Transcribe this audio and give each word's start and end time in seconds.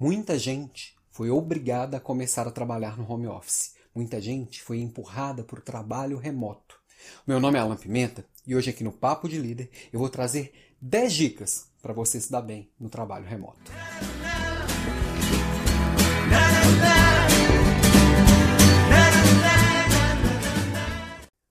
Muita 0.00 0.38
gente 0.38 0.94
foi 1.10 1.28
obrigada 1.28 1.96
a 1.96 2.00
começar 2.00 2.46
a 2.46 2.52
trabalhar 2.52 2.96
no 2.96 3.12
home 3.12 3.26
office. 3.26 3.74
Muita 3.92 4.20
gente 4.20 4.62
foi 4.62 4.78
empurrada 4.78 5.42
para 5.42 5.58
o 5.58 5.62
trabalho 5.62 6.18
remoto. 6.18 6.78
Meu 7.26 7.40
nome 7.40 7.58
é 7.58 7.60
Alan 7.60 7.74
Pimenta 7.74 8.24
e 8.46 8.54
hoje 8.54 8.70
aqui 8.70 8.84
no 8.84 8.92
Papo 8.92 9.28
de 9.28 9.40
Líder 9.40 9.68
eu 9.92 9.98
vou 9.98 10.08
trazer 10.08 10.52
10 10.80 11.12
dicas 11.12 11.66
para 11.82 11.92
você 11.92 12.20
se 12.20 12.30
dar 12.30 12.42
bem 12.42 12.70
no 12.78 12.88
trabalho 12.88 13.26
remoto. 13.26 13.72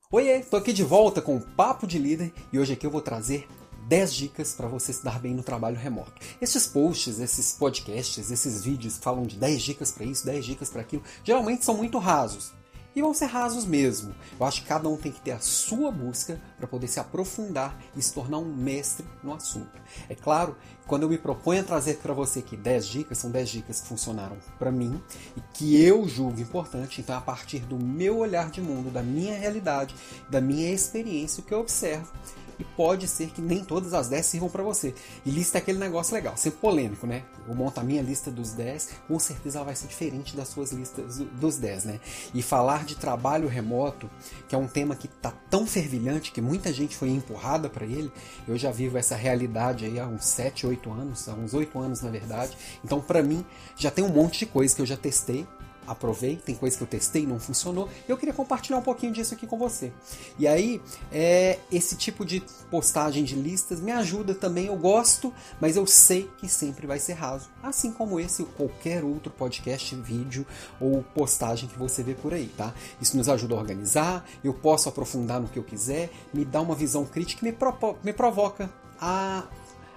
Oiê, 0.09 0.39
tô 0.39 0.55
aqui 0.55 0.71
de 0.71 0.86
volta 0.86 1.21
com 1.21 1.36
o 1.36 1.41
Papo 1.41 1.86
de 1.86 2.00
Líder 2.00 2.32
e 2.54 2.57
hoje 2.57 2.71
aqui 2.71 2.88
eu 2.88 2.91
vou 2.91 3.02
trazer 3.02 3.45
10 3.88 4.14
dicas 4.14 4.54
para 4.54 4.68
você 4.68 4.92
se 4.92 5.04
dar 5.04 5.18
bem 5.18 5.34
no 5.34 5.44
trabalho 5.44 5.78
remoto. 5.78 6.12
Esses 6.42 6.68
posts, 6.68 7.20
esses 7.20 7.54
podcasts, 7.54 8.30
esses 8.30 8.64
vídeos 8.64 8.98
que 8.98 9.04
falam 9.04 9.24
de 9.24 9.38
10 9.38 9.62
dicas 9.62 9.92
para 9.92 10.06
isso, 10.06 10.26
10 10.26 10.45
dicas 10.45 10.70
para 10.70 10.82
aquilo, 10.82 11.04
geralmente 11.23 11.64
são 11.64 11.76
muito 11.76 11.98
rasos. 11.98 12.52
E 12.94 13.02
vão 13.02 13.14
ser 13.14 13.28
rasos 13.28 13.64
mesmo. 13.64 14.14
Eu 14.40 14.45
acho 14.45 14.64
que 14.64 14.68
cada 14.68 14.90
um 14.90 14.98
tem 14.98 15.12
que 15.12 15.22
ter 15.22 15.31
a 15.31 15.40
sua 15.40 15.92
busca 15.92 16.42
para 16.58 16.68
poder 16.68 16.88
se 16.88 17.00
aprofundar 17.00 17.80
e 17.95 18.02
se 18.02 18.12
tornar 18.12 18.40
um 18.40 18.54
mestre 18.54 19.05
no 19.23 19.34
assunto. 19.34 19.80
É 20.09 20.16
claro, 20.16 20.58
quando 20.88 21.04
eu 21.04 21.09
me 21.09 21.17
proponho 21.17 21.62
a 21.62 21.64
trazer 21.64 21.98
para 21.98 22.12
você 22.12 22.40
aqui 22.40 22.58
10 22.58 22.88
dicas, 22.88 23.20
são 23.20 23.30
10 23.30 23.50
dicas 23.50 23.80
que 23.80 23.88
funcionaram 23.88 24.36
para 24.58 24.72
mim 24.72 25.00
e 25.36 25.42
que 25.54 25.80
eu 25.80 26.09
julgo 26.09 26.42
importante, 26.42 27.00
então 27.00 27.14
é 27.14 27.20
a 27.20 27.22
partir 27.22 27.59
do 27.59 27.78
meu 27.78 28.17
olhar 28.17 28.50
de 28.50 28.62
mundo, 28.62 28.92
da 28.92 29.04
minha 29.04 29.38
realidade, 29.38 29.94
da 30.28 30.42
minha 30.42 30.72
experiência, 30.72 31.42
o 31.42 31.45
que 31.45 31.54
eu 31.54 31.59
observo 31.59 32.12
e 32.59 32.63
pode 32.63 33.07
ser 33.07 33.29
que 33.29 33.41
nem 33.41 33.63
todas 33.63 33.93
as 33.93 34.09
10 34.09 34.25
sirvam 34.25 34.49
para 34.49 34.63
você. 34.63 34.93
E 35.25 35.29
lista 35.29 35.57
aquele 35.57 35.77
negócio 35.77 36.13
legal, 36.13 36.35
sempre 36.38 36.59
polêmico, 36.59 37.05
né? 37.05 37.23
Eu 37.47 37.55
monto 37.55 37.80
a 37.80 37.83
minha 37.83 38.02
lista 38.02 38.31
dos 38.31 38.52
10, 38.52 38.89
com 39.07 39.20
certeza 39.20 39.59
ela 39.59 39.66
vai 39.66 39.75
ser 39.75 39.88
diferente 39.88 40.35
das 40.35 40.49
suas 40.49 40.71
listas 40.71 41.17
dos 41.17 41.57
10, 41.57 41.85
né? 41.85 41.99
E 42.33 42.41
falar 42.41 42.86
de 42.86 42.95
trabalho 42.95 43.47
remoto, 43.47 44.09
que 44.47 44.55
é 44.55 44.58
um 44.58 44.67
tema 44.67 44.95
que 44.95 45.08
tá 45.08 45.31
tão 45.49 45.66
fervilhante 45.66 46.31
que 46.31 46.41
muita 46.41 46.73
gente 46.73 46.95
foi 46.95 47.09
empurrada 47.09 47.69
para 47.69 47.86
ele, 47.86 48.11
eu 48.47 48.58
já 48.58 48.71
vivo 48.71 48.97
essa 48.97 49.16
realidade 49.16 49.86
aí 49.86 49.99
há 49.99 50.08
uns 50.08 50.25
7, 50.25 50.67
8 50.67 50.92
anos, 50.92 51.30
há 51.30 51.33
uns 51.33 51.53
8 51.53 51.80
anos 51.80 52.02
na 52.02 52.09
verdade. 52.09 52.58
Então, 52.83 52.99
para 52.99 53.21
mim, 53.23 53.45
já 53.75 53.92
tem 53.92 54.03
um 54.03 54.09
monte 54.09 54.39
de 54.39 54.45
coisa 54.45 54.75
que 54.75 54.81
eu 54.81 54.86
já 54.86 54.97
testei 54.97 55.47
aprovei, 55.88 56.35
tem 56.35 56.53
coisa 56.53 56.77
que 56.77 56.83
eu 56.83 56.88
testei 56.88 57.23
e 57.23 57.25
não 57.25 57.39
funcionou, 57.39 57.89
e 58.07 58.11
eu 58.11 58.17
queria 58.17 58.33
compartilhar 58.33 58.77
um 58.77 58.81
pouquinho 58.81 59.13
disso 59.13 59.33
aqui 59.33 59.47
com 59.47 59.57
você. 59.57 59.91
E 60.38 60.47
aí, 60.47 60.81
é, 61.11 61.59
esse 61.71 61.95
tipo 61.95 62.25
de 62.25 62.43
postagem 62.69 63.23
de 63.23 63.35
listas 63.35 63.80
me 63.80 63.91
ajuda 63.91 64.35
também, 64.35 64.67
eu 64.67 64.75
gosto, 64.75 65.33
mas 65.59 65.77
eu 65.77 65.88
sei 65.88 66.30
que 66.38 66.49
sempre 66.49 66.85
vai 66.85 66.99
ser 66.99 67.13
raso, 67.13 67.49
assim 67.63 67.91
como 67.91 68.19
esse 68.19 68.41
ou 68.41 68.47
qualquer 68.49 69.03
outro 69.03 69.31
podcast, 69.31 69.95
vídeo 69.95 70.45
ou 70.80 71.02
postagem 71.15 71.69
que 71.69 71.80
você 71.80 72.03
vê 72.03 72.13
por 72.13 72.33
aí, 72.33 72.47
tá? 72.58 72.73
Isso 73.02 73.15
nos 73.15 73.30
ajuda 73.30 73.55
a 73.55 73.58
organizar, 73.58 74.25
eu 74.43 74.53
posso 74.53 74.89
aprofundar 74.89 75.39
no 75.39 75.47
que 75.47 75.58
eu 75.58 75.63
quiser, 75.63 76.09
me 76.33 76.43
dá 76.43 76.61
uma 76.61 76.75
visão 76.75 77.05
crítica 77.05 77.47
e 77.47 77.52
me, 77.52 77.58
me 78.03 78.13
provoca 78.13 78.69
a 78.99 79.45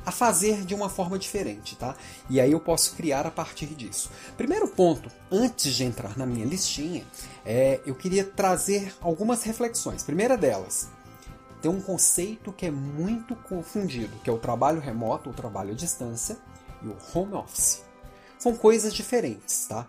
a 0.05 0.11
fazer 0.11 0.65
de 0.65 0.75
uma 0.75 0.89
forma 0.89 1.19
diferente, 1.19 1.77
tá? 1.77 1.95
E 2.29 2.41
aí 2.41 2.53
eu 2.53 2.61
posso 2.61 2.95
criar 2.95 3.27
a 3.27 3.31
partir 3.31 3.67
disso. 3.67 4.11
Primeiro 4.37 4.69
ponto, 4.69 5.11
antes 5.31 5.75
de 5.75 5.85
entrar 5.85 6.17
na 6.17 6.27
minha 6.27 6.47
listinha, 6.47 7.05
é, 7.45 7.81
eu 7.85 7.95
queria 7.95 8.25
trazer 8.25 8.95
algumas 9.01 9.43
reflexões. 9.43 10.03
Primeira 10.03 10.37
delas, 10.37 10.89
tem 11.61 11.71
um 11.71 11.81
conceito 11.81 12.53
que 12.53 12.67
é 12.67 12.71
muito 12.71 13.37
confundido, 13.37 14.17
que 14.25 14.31
é 14.31 14.33
o 14.33 14.39
trabalho 14.39 14.81
remoto, 14.81 15.31
o 15.31 15.35
trabalho 15.35 15.73
à 15.73 15.75
distância 15.75 16.39
e 16.83 16.87
o 16.87 16.97
home 17.15 17.35
office. 17.35 17.83
São 18.39 18.57
coisas 18.57 18.95
diferentes, 18.95 19.67
tá? 19.67 19.87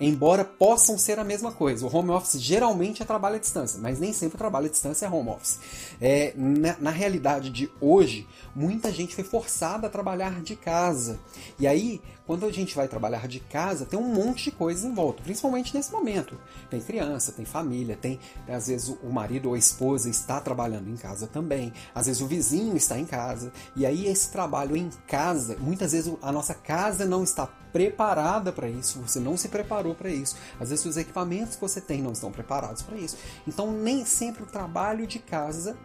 Embora 0.00 0.44
possam 0.44 0.98
ser 0.98 1.18
a 1.18 1.24
mesma 1.24 1.52
coisa. 1.52 1.86
O 1.86 1.94
home 1.94 2.10
office 2.10 2.40
geralmente 2.40 3.02
é 3.02 3.04
trabalho 3.04 3.36
à 3.36 3.38
distância, 3.38 3.80
mas 3.80 3.98
nem 3.98 4.12
sempre 4.12 4.36
o 4.36 4.38
trabalho 4.38 4.66
à 4.66 4.68
distância 4.68 5.06
é 5.06 5.10
home 5.10 5.30
office. 5.30 5.58
É, 6.00 6.32
na, 6.36 6.76
na, 6.78 6.90
realidade 6.90 7.50
de 7.50 7.70
hoje, 7.80 8.26
muita 8.54 8.92
gente 8.92 9.14
foi 9.14 9.24
forçada 9.24 9.86
a 9.86 9.90
trabalhar 9.90 10.42
de 10.42 10.56
casa. 10.56 11.18
E 11.58 11.66
aí, 11.66 12.00
quando 12.26 12.44
a 12.44 12.52
gente 12.52 12.74
vai 12.74 12.88
trabalhar 12.88 13.28
de 13.28 13.40
casa, 13.40 13.86
tem 13.86 13.98
um 13.98 14.12
monte 14.12 14.44
de 14.44 14.50
coisas 14.50 14.84
em 14.84 14.92
volta, 14.92 15.22
principalmente 15.22 15.74
nesse 15.74 15.92
momento. 15.92 16.38
Tem 16.68 16.80
criança, 16.80 17.32
tem 17.32 17.44
família, 17.44 17.96
tem 17.96 18.18
às 18.48 18.66
vezes 18.66 18.88
o 19.02 19.10
marido 19.10 19.48
ou 19.48 19.54
a 19.54 19.58
esposa 19.58 20.10
está 20.10 20.40
trabalhando 20.40 20.90
em 20.90 20.96
casa 20.96 21.26
também, 21.26 21.72
às 21.94 22.06
vezes 22.06 22.20
o 22.20 22.26
vizinho 22.26 22.76
está 22.76 22.98
em 22.98 23.06
casa. 23.06 23.52
E 23.74 23.86
aí 23.86 24.06
esse 24.06 24.30
trabalho 24.30 24.76
em 24.76 24.90
casa, 25.06 25.56
muitas 25.60 25.92
vezes 25.92 26.12
a 26.20 26.32
nossa 26.32 26.54
casa 26.54 27.04
não 27.04 27.22
está 27.22 27.46
preparada 27.72 28.52
para 28.52 28.68
isso, 28.68 29.00
você 29.00 29.20
não 29.20 29.36
se 29.36 29.48
preparou 29.48 29.94
para 29.94 30.08
isso. 30.08 30.36
Às 30.58 30.70
vezes 30.70 30.84
os 30.84 30.96
equipamentos 30.96 31.56
que 31.56 31.60
você 31.60 31.80
tem 31.80 32.02
não 32.02 32.12
estão 32.12 32.32
preparados 32.32 32.82
para 32.82 32.96
isso. 32.96 33.16
Então 33.46 33.70
nem 33.70 34.04
sempre 34.04 34.42
o 34.42 34.46
trabalho 34.46 35.06
de 35.06 35.18
casa 35.18 35.76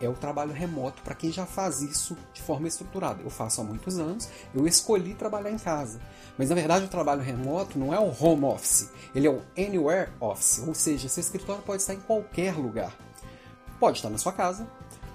é 0.00 0.08
o 0.08 0.14
trabalho 0.14 0.52
remoto 0.52 1.02
para 1.02 1.14
quem 1.14 1.30
já 1.30 1.46
faz 1.46 1.82
isso 1.82 2.16
de 2.32 2.42
forma 2.42 2.66
estruturada. 2.66 3.22
Eu 3.22 3.30
faço 3.30 3.60
há 3.60 3.64
muitos 3.64 3.98
anos, 3.98 4.28
eu 4.54 4.66
escolhi 4.66 5.14
trabalhar 5.14 5.50
em 5.50 5.58
casa. 5.58 6.00
Mas 6.38 6.48
na 6.48 6.54
verdade 6.54 6.84
o 6.84 6.88
trabalho 6.88 7.20
remoto 7.20 7.78
não 7.78 7.92
é 7.92 7.98
o 7.98 8.14
home 8.18 8.44
office, 8.44 8.90
ele 9.14 9.26
é 9.26 9.30
o 9.30 9.42
anywhere 9.58 10.10
office, 10.20 10.62
ou 10.66 10.74
seja, 10.74 11.08
seu 11.08 11.20
escritório 11.20 11.62
pode 11.62 11.82
estar 11.82 11.94
em 11.94 12.00
qualquer 12.00 12.54
lugar. 12.54 12.96
Pode 13.78 13.98
estar 13.98 14.10
na 14.10 14.18
sua 14.18 14.32
casa, 14.32 14.66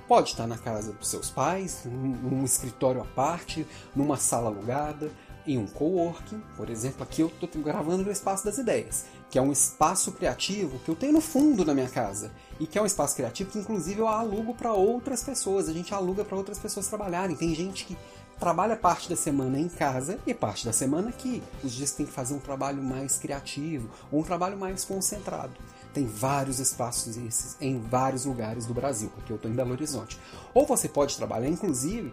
pode 0.08 0.30
estar 0.30 0.48
na 0.48 0.58
casa 0.58 0.94
dos 0.94 1.10
seus 1.10 1.30
pais, 1.30 1.82
num 1.86 2.44
escritório 2.44 3.02
à 3.02 3.06
parte, 3.06 3.66
numa 3.96 4.18
sala 4.18 4.48
alugada, 4.48 5.12
em 5.48 5.58
um 5.58 5.68
coworking, 5.68 6.42
por 6.58 6.70
exemplo, 6.70 7.04
aqui 7.04 7.22
eu 7.22 7.28
estou 7.28 7.62
gravando 7.62 8.04
no 8.04 8.12
Espaço 8.12 8.44
das 8.44 8.58
Ideias, 8.58 9.06
que 9.30 9.38
é 9.38 9.42
um 9.42 9.52
espaço 9.52 10.12
criativo 10.12 10.80
que 10.80 10.90
eu 10.90 10.96
tenho 10.96 11.14
no 11.14 11.22
fundo 11.22 11.66
da 11.66 11.74
minha 11.74 11.90
casa 11.90 12.32
e 12.60 12.66
que 12.66 12.78
é 12.78 12.82
um 12.82 12.86
espaço 12.86 13.16
criativo 13.16 13.52
que 13.52 13.60
inclusive 13.60 14.00
eu 14.00 14.08
alugo 14.08 14.54
para 14.54 14.74
outras 14.74 15.24
pessoas, 15.24 15.68
a 15.68 15.74
gente 15.74 15.94
aluga 15.94 16.24
para 16.24 16.38
outras 16.38 16.58
pessoas 16.58 16.88
trabalharem. 16.88 17.36
Tem 17.36 17.54
gente 17.54 17.86
que 17.86 17.98
trabalha 18.40 18.76
parte 18.76 19.10
da 19.10 19.16
semana 19.16 19.60
em 19.60 19.70
casa 19.70 20.20
e 20.26 20.34
parte 20.34 20.66
da 20.66 20.74
semana 20.74 21.10
aqui. 21.10 21.42
Os 21.64 21.74
dias 21.74 21.92
tem 21.92 22.06
que 22.06 22.12
fazer 22.12 22.34
um 22.34 22.40
trabalho 22.40 22.82
mais 22.82 23.18
criativo 23.18 23.90
ou 24.12 24.20
um 24.20 24.24
trabalho 24.24 24.58
mais 24.58 24.86
concentrado. 24.86 25.54
Tem 25.94 26.06
vários 26.06 26.60
espaços 26.60 27.16
esses 27.16 27.56
em 27.62 27.80
vários 27.80 28.26
lugares 28.26 28.66
do 28.66 28.74
Brasil, 28.74 29.10
porque 29.16 29.32
eu 29.32 29.38
estou 29.38 29.50
em 29.50 29.56
Belo 29.56 29.72
Horizonte. 29.72 30.20
Ou 30.54 30.66
você 30.66 30.90
pode 30.90 31.16
trabalhar, 31.16 31.48
inclusive, 31.48 32.12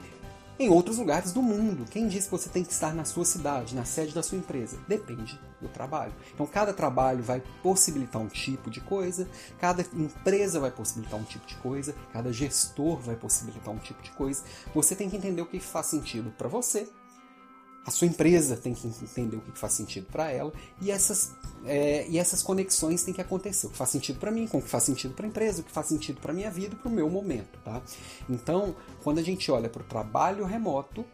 em 0.58 0.68
outros 0.68 0.98
lugares 0.98 1.32
do 1.32 1.42
mundo. 1.42 1.84
Quem 1.90 2.08
diz 2.08 2.24
que 2.24 2.30
você 2.30 2.48
tem 2.48 2.64
que 2.64 2.72
estar 2.72 2.94
na 2.94 3.04
sua 3.04 3.24
cidade, 3.24 3.74
na 3.74 3.84
sede 3.84 4.14
da 4.14 4.22
sua 4.22 4.38
empresa? 4.38 4.78
Depende 4.86 5.38
do 5.60 5.68
trabalho. 5.68 6.12
Então, 6.34 6.46
cada 6.46 6.72
trabalho 6.72 7.22
vai 7.22 7.42
possibilitar 7.62 8.20
um 8.20 8.28
tipo 8.28 8.70
de 8.70 8.80
coisa, 8.80 9.28
cada 9.58 9.82
empresa 9.94 10.60
vai 10.60 10.70
possibilitar 10.70 11.18
um 11.18 11.24
tipo 11.24 11.46
de 11.46 11.54
coisa, 11.56 11.94
cada 12.12 12.32
gestor 12.32 12.98
vai 12.98 13.16
possibilitar 13.16 13.72
um 13.72 13.78
tipo 13.78 14.02
de 14.02 14.10
coisa. 14.12 14.42
Você 14.74 14.94
tem 14.94 15.08
que 15.08 15.16
entender 15.16 15.42
o 15.42 15.46
que 15.46 15.60
faz 15.60 15.86
sentido 15.86 16.32
para 16.36 16.48
você 16.48 16.88
a 17.84 17.90
sua 17.90 18.06
empresa 18.06 18.56
tem 18.56 18.74
que 18.74 18.86
entender 18.86 19.36
o 19.36 19.40
que 19.40 19.58
faz 19.58 19.72
sentido 19.72 20.06
para 20.06 20.30
ela 20.30 20.52
e 20.80 20.90
essas, 20.90 21.32
é, 21.64 22.06
e 22.08 22.18
essas 22.18 22.42
conexões 22.42 23.02
têm 23.02 23.12
que 23.12 23.20
acontecer. 23.20 23.66
O 23.66 23.70
que 23.70 23.76
faz 23.76 23.90
sentido 23.90 24.18
para 24.18 24.30
mim, 24.30 24.46
com 24.46 24.58
o 24.58 24.62
que 24.62 24.68
faz 24.68 24.84
sentido 24.84 25.14
para 25.14 25.26
a 25.26 25.28
empresa, 25.28 25.62
o 25.62 25.64
que 25.64 25.72
faz 25.72 25.88
sentido 25.88 26.20
para 26.20 26.32
minha 26.32 26.50
vida 26.50 26.74
e 26.74 26.78
para 26.78 26.88
o 26.88 26.92
meu 26.92 27.10
momento. 27.10 27.58
Tá? 27.64 27.82
Então, 28.30 28.76
quando 29.02 29.18
a 29.18 29.22
gente 29.22 29.50
olha 29.50 29.68
para 29.68 29.82
o 29.82 29.84
trabalho 29.84 30.44
remoto, 30.44 31.04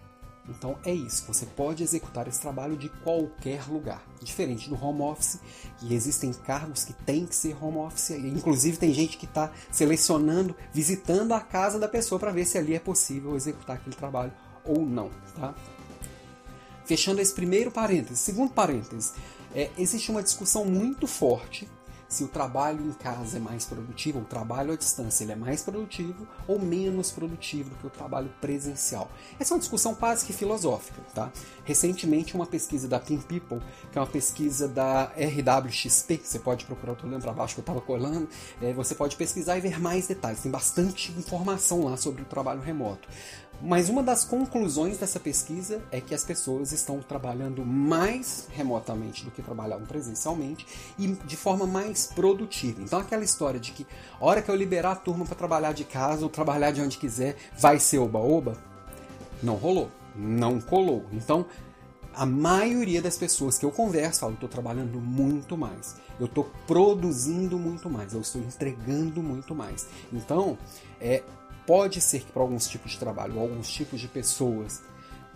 então 0.49 0.79
é 0.85 0.93
isso, 0.93 1.25
você 1.27 1.45
pode 1.45 1.83
executar 1.83 2.27
esse 2.27 2.41
trabalho 2.41 2.77
de 2.77 2.89
qualquer 2.89 3.69
lugar. 3.69 4.03
Diferente 4.23 4.71
do 4.71 4.83
home 4.83 5.03
office, 5.03 5.39
e 5.83 5.95
existem 5.95 6.33
cargos 6.33 6.85
que 6.85 6.93
tem 6.93 7.27
que 7.27 7.35
ser 7.35 7.57
home 7.63 7.79
office, 7.79 8.11
inclusive 8.11 8.79
tem 8.79 8.93
gente 8.93 9.19
que 9.19 9.27
está 9.27 9.53
selecionando, 9.71 10.57
visitando 10.73 11.33
a 11.33 11.41
casa 11.41 11.79
da 11.79 11.87
pessoa 11.87 12.19
para 12.19 12.33
ver 12.33 12.47
se 12.47 12.57
ali 12.57 12.75
é 12.75 12.81
possível 12.81 13.37
executar 13.37 13.77
aquele 13.77 13.95
trabalho 13.95 14.33
ou 14.65 14.87
não. 14.87 15.11
Tá? 15.37 15.55
Fechando 16.89 17.21
esse 17.21 17.35
primeiro 17.35 17.71
parênteses. 17.71 18.21
Segundo 18.21 18.51
parênteses, 18.51 19.13
é, 19.55 19.71
existe 19.77 20.11
uma 20.11 20.23
discussão 20.23 20.65
muito 20.65 21.07
forte 21.07 21.69
se 22.09 22.25
o 22.25 22.29
trabalho 22.29 22.81
em 22.87 22.93
casa 22.93 23.37
é 23.37 23.41
mais 23.41 23.67
produtivo, 23.67 24.21
o 24.21 24.25
trabalho 24.25 24.73
à 24.73 24.77
distância 24.77 25.25
ele 25.25 25.33
é 25.33 25.37
mais 25.37 25.63
produtivo 25.63 26.27
ou 26.47 26.59
menos 26.59 27.11
produtivo 27.11 27.69
do 27.69 27.77
que 27.77 27.87
o 27.87 27.91
trabalho 27.91 28.31
presencial. 28.41 29.11
Essa 29.39 29.53
é 29.53 29.55
uma 29.55 29.61
discussão 29.61 29.93
básica 29.93 30.33
e 30.33 30.35
filosófica. 30.35 31.03
Tá? 31.15 31.31
Recentemente, 31.65 32.35
uma 32.35 32.47
pesquisa 32.47 32.89
da 32.89 32.99
Team 32.99 33.21
People, 33.21 33.61
que 33.93 33.99
é 33.99 34.01
uma 34.01 34.07
pesquisa 34.07 34.67
da 34.67 35.13
RWXP, 35.17 36.21
você 36.25 36.39
pode 36.39 36.65
procurar, 36.65 36.93
eu 36.93 36.95
estou 36.95 37.11
olhando 37.11 37.23
para 37.23 37.33
baixo 37.33 37.55
que 37.55 37.61
eu 37.61 37.63
estava 37.63 37.81
colando, 37.81 38.27
é, 38.63 38.73
você 38.73 38.95
pode 38.95 39.15
pesquisar 39.15 39.59
e 39.59 39.61
ver 39.61 39.79
mais 39.79 40.07
detalhes, 40.07 40.41
tem 40.41 40.51
bastante 40.51 41.13
informação 41.13 41.85
lá 41.85 41.97
sobre 41.99 42.23
o 42.23 42.25
trabalho 42.25 42.63
remoto. 42.63 43.07
Mas 43.61 43.89
uma 43.89 44.03
das 44.03 44.25
conclusões 44.25 44.99
dessa 44.99 45.19
pesquisa 45.19 45.83
é 45.91 46.01
que 46.01 46.15
as 46.15 46.25
pessoas 46.25 46.71
estão 46.71 47.01
trabalhando 47.01 47.65
mais 47.65 48.47
remotamente 48.53 49.25
do 49.25 49.33
que 49.33 49.43
trabalhavam 49.43 49.85
presencialmente 49.85 50.65
e 50.97 51.09
de 51.09 51.37
forma 51.37 51.67
mais 51.67 52.07
produtiva. 52.07 52.81
Então, 52.81 53.01
aquela 53.01 53.25
história 53.25 53.59
de 53.59 53.73
que 53.73 53.87
a 54.21 54.25
hora 54.25 54.41
que 54.41 54.51
eu 54.51 54.55
liberar 54.55 54.93
a 54.93 54.97
turma 54.97 55.25
para 55.25 55.35
trabalhar 55.35 55.73
de 55.73 55.85
casa 55.85 56.23
ou 56.23 56.31
trabalhar 56.31 56.71
de 56.71 56.81
onde 56.81 56.99
quiser 56.99 57.37
vai 57.59 57.81
ser 57.81 57.99
oba-oba, 57.99 58.57
não 59.43 59.57
rolou, 59.57 59.91
não 60.15 60.61
colou. 60.61 61.05
Então, 61.13 61.45
a 62.15 62.27
maioria 62.27 63.03
das 63.03 63.17
pessoas 63.17 63.59
que 63.59 63.65
eu 63.65 63.71
converso 63.71 64.21
falam, 64.21 64.35
eu 64.35 64.37
estou 64.37 64.49
trabalhando 64.49 65.01
muito 65.01 65.57
mais, 65.57 65.97
eu 66.19 66.27
estou 66.27 66.51
produzindo 66.67 67.59
muito 67.59 67.89
mais, 67.89 68.13
eu 68.13 68.21
estou 68.21 68.41
entregando 68.41 69.23
muito 69.23 69.55
mais. 69.55 69.87
Então, 70.13 70.59
é, 71.01 71.23
pode 71.69 72.01
ser 72.01 72.21
que 72.21 72.33
para 72.33 72.41
alguns 72.41 72.67
tipos 72.67 72.93
de 72.93 72.99
trabalho, 72.99 73.39
alguns 73.39 73.69
tipos 73.69 74.01
de 74.01 74.09
pessoas, 74.09 74.81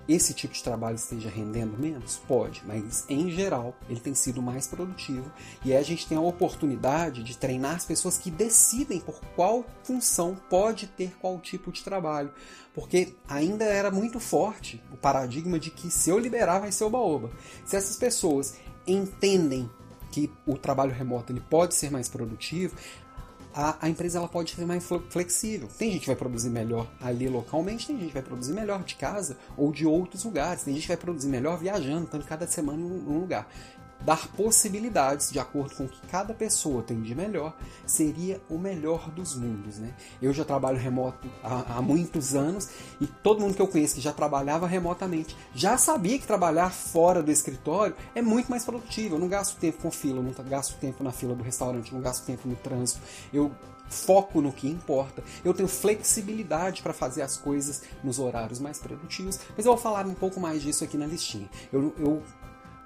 esse 0.08 0.32
tipo 0.32 0.54
de 0.54 0.62
trabalho 0.62 0.94
esteja 0.94 1.28
rendendo 1.28 1.78
menos? 1.78 2.22
Pode, 2.26 2.62
mas 2.66 3.04
em 3.06 3.30
geral 3.30 3.76
ele 3.86 4.00
tem 4.00 4.14
sido 4.14 4.40
mais 4.40 4.66
produtivo 4.66 5.30
e 5.62 5.72
aí 5.72 5.78
a 5.78 5.82
gente 5.82 6.08
tem 6.08 6.16
a 6.16 6.22
oportunidade 6.22 7.22
de 7.22 7.36
treinar 7.36 7.76
as 7.76 7.84
pessoas 7.84 8.16
que 8.16 8.30
decidem 8.30 8.98
por 8.98 9.20
qual 9.36 9.62
função 9.84 10.34
pode 10.48 10.86
ter 10.86 11.14
qual 11.20 11.38
tipo 11.38 11.70
de 11.70 11.84
trabalho. 11.84 12.32
Porque 12.72 13.14
ainda 13.28 13.66
era 13.66 13.90
muito 13.90 14.18
forte 14.18 14.82
o 14.90 14.96
paradigma 14.96 15.58
de 15.58 15.70
que 15.70 15.90
se 15.90 16.08
eu 16.08 16.18
liberar 16.18 16.60
vai 16.60 16.72
ser 16.72 16.84
oba-oba. 16.84 17.30
Se 17.66 17.76
essas 17.76 17.98
pessoas 17.98 18.56
entendem 18.86 19.70
que 20.10 20.30
o 20.46 20.56
trabalho 20.56 20.92
remoto 20.92 21.32
ele 21.32 21.40
pode 21.40 21.74
ser 21.74 21.90
mais 21.90 22.08
produtivo, 22.08 22.76
a, 23.54 23.76
a, 23.86 23.88
empresa 23.88 24.18
ela 24.18 24.28
pode 24.28 24.54
ser 24.54 24.64
mais 24.64 24.88
flexível. 25.10 25.68
Tem 25.78 25.92
gente 25.92 26.00
que 26.02 26.06
vai 26.06 26.16
produzir 26.16 26.50
melhor 26.50 26.90
ali 27.00 27.28
localmente, 27.28 27.86
tem 27.86 27.96
gente 27.96 28.08
que 28.08 28.14
vai 28.14 28.22
produzir 28.22 28.52
melhor 28.52 28.82
de 28.82 28.94
casa 28.94 29.36
ou 29.56 29.72
de 29.72 29.86
outros 29.86 30.24
lugares, 30.24 30.62
tem 30.62 30.74
gente 30.74 30.82
que 30.82 30.88
vai 30.88 30.96
produzir 30.96 31.28
melhor 31.28 31.58
viajando, 31.58 32.04
estando 32.04 32.24
cada 32.24 32.46
semana 32.46 32.80
em 32.80 32.84
um 32.84 33.20
lugar 33.20 33.48
dar 34.04 34.28
possibilidades 34.28 35.30
de 35.30 35.38
acordo 35.38 35.74
com 35.74 35.84
o 35.84 35.88
que 35.88 36.00
cada 36.08 36.34
pessoa 36.34 36.82
tem 36.82 37.00
de 37.00 37.14
melhor, 37.14 37.56
seria 37.86 38.40
o 38.48 38.58
melhor 38.58 39.10
dos 39.10 39.34
mundos. 39.34 39.78
Né? 39.78 39.94
Eu 40.20 40.32
já 40.32 40.44
trabalho 40.44 40.78
remoto 40.78 41.28
há, 41.42 41.76
há, 41.76 41.82
muitos 41.82 42.34
anos 42.34 42.68
e 43.00 43.06
todo 43.06 43.40
mundo 43.40 43.54
que 43.54 43.62
eu 43.62 43.68
conheço 43.68 43.94
que 43.94 44.00
já 44.00 44.12
trabalhava 44.12 44.66
remotamente 44.66 45.36
já 45.54 45.76
sabia 45.76 46.18
que 46.18 46.26
trabalhar 46.26 46.70
fora 46.70 47.22
do 47.22 47.30
escritório 47.30 47.94
é 48.14 48.22
muito 48.22 48.50
mais 48.50 48.64
produtivo. 48.64 49.16
Eu 49.16 49.18
não 49.18 49.28
gasto 49.28 49.56
tempo 49.58 49.78
com 49.78 49.90
fila, 49.90 50.18
eu 50.18 50.22
não 50.22 50.32
gasto 50.32 50.78
tempo 50.78 51.02
na 51.02 51.12
fila 51.12 51.34
do 51.34 51.42
restaurante, 51.42 51.90
eu 51.90 51.96
não 51.96 52.02
gasto 52.02 52.24
tempo 52.24 52.48
no 52.48 52.56
trânsito. 52.56 53.00
Eu 53.32 53.52
foco 53.92 54.40
no 54.40 54.52
que 54.52 54.66
importa, 54.66 55.22
eu 55.44 55.52
tenho 55.52 55.68
flexibilidade 55.68 56.82
para 56.82 56.92
fazer 56.92 57.22
as 57.22 57.36
coisas 57.36 57.82
nos 58.02 58.18
horários 58.18 58.58
mais 58.58 58.78
produtivos, 58.78 59.38
mas 59.54 59.66
eu 59.66 59.72
vou 59.72 59.80
falar 59.80 60.06
um 60.06 60.14
pouco 60.14 60.40
mais 60.40 60.62
disso 60.62 60.82
aqui 60.82 60.96
na 60.96 61.06
listinha. 61.06 61.48
Eu, 61.70 61.94
eu 61.98 62.22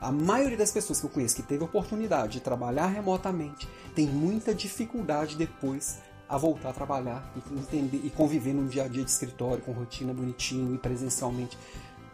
a 0.01 0.13
maioria 0.13 0.57
das 0.57 0.73
pessoas 0.73 1.01
que 1.01 1.07
eu 1.07 1.11
conheço 1.11 1.37
que 1.37 1.43
teve 1.43 1.65
oportunidade 1.65 2.35
de 2.35 2.41
trabalhar 2.41 2.87
remotamente 2.87 3.69
tem 3.95 4.07
muita 4.07 4.55
dificuldade 4.55 5.37
depois 5.37 5.99
a 6.29 6.37
voltar 6.37 6.71
a 6.71 6.73
trabalhar 6.73 7.33
e 7.37 7.59
entender 7.59 8.01
e 8.05 8.11
conviver 8.11 8.53
num 8.53 8.67
dia 8.67 8.85
a 8.85 8.89
dia 8.89 9.05
de 9.05 9.11
escritório 9.11 9.63
com 9.63 9.73
rotina 9.73 10.13
bonitinho 10.13 10.75
e 10.75 10.79
presencialmente. 10.79 11.57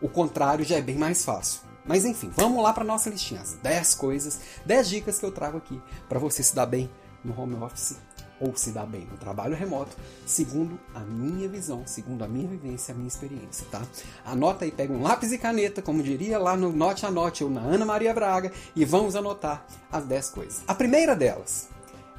O 0.00 0.08
contrário 0.08 0.64
já 0.64 0.76
é 0.76 0.82
bem 0.82 0.96
mais 0.96 1.24
fácil. 1.24 1.62
Mas 1.84 2.04
enfim, 2.04 2.30
vamos 2.36 2.62
lá 2.62 2.72
para 2.72 2.84
nossa 2.84 3.10
listinha, 3.10 3.40
as 3.40 3.54
10 3.54 3.94
coisas, 3.96 4.40
10 4.64 4.88
dicas 4.88 5.18
que 5.18 5.26
eu 5.26 5.32
trago 5.32 5.58
aqui 5.58 5.80
para 6.08 6.18
você 6.18 6.42
se 6.42 6.54
dar 6.54 6.66
bem 6.66 6.88
no 7.24 7.38
home 7.38 7.56
office 7.56 7.96
ou 8.42 8.56
se 8.56 8.72
dá 8.72 8.84
bem 8.84 9.06
no 9.08 9.16
trabalho 9.16 9.54
remoto, 9.54 9.96
segundo 10.26 10.78
a 10.92 11.00
minha 11.00 11.48
visão, 11.48 11.84
segundo 11.86 12.24
a 12.24 12.28
minha 12.28 12.48
vivência, 12.48 12.92
a 12.92 12.96
minha 12.96 13.06
experiência, 13.06 13.64
tá? 13.70 13.82
Anota 14.24 14.64
aí, 14.64 14.72
pega 14.72 14.92
um 14.92 15.00
lápis 15.00 15.30
e 15.30 15.38
caneta, 15.38 15.80
como 15.80 16.02
diria 16.02 16.38
lá 16.38 16.56
no 16.56 16.72
Note 16.72 17.06
a 17.06 17.10
Note 17.10 17.44
ou 17.44 17.50
na 17.50 17.60
Ana 17.60 17.84
Maria 17.84 18.12
Braga, 18.12 18.50
e 18.74 18.84
vamos 18.84 19.14
anotar 19.14 19.64
as 19.90 20.04
10 20.04 20.30
coisas. 20.30 20.62
A 20.66 20.74
primeira 20.74 21.14
delas 21.14 21.68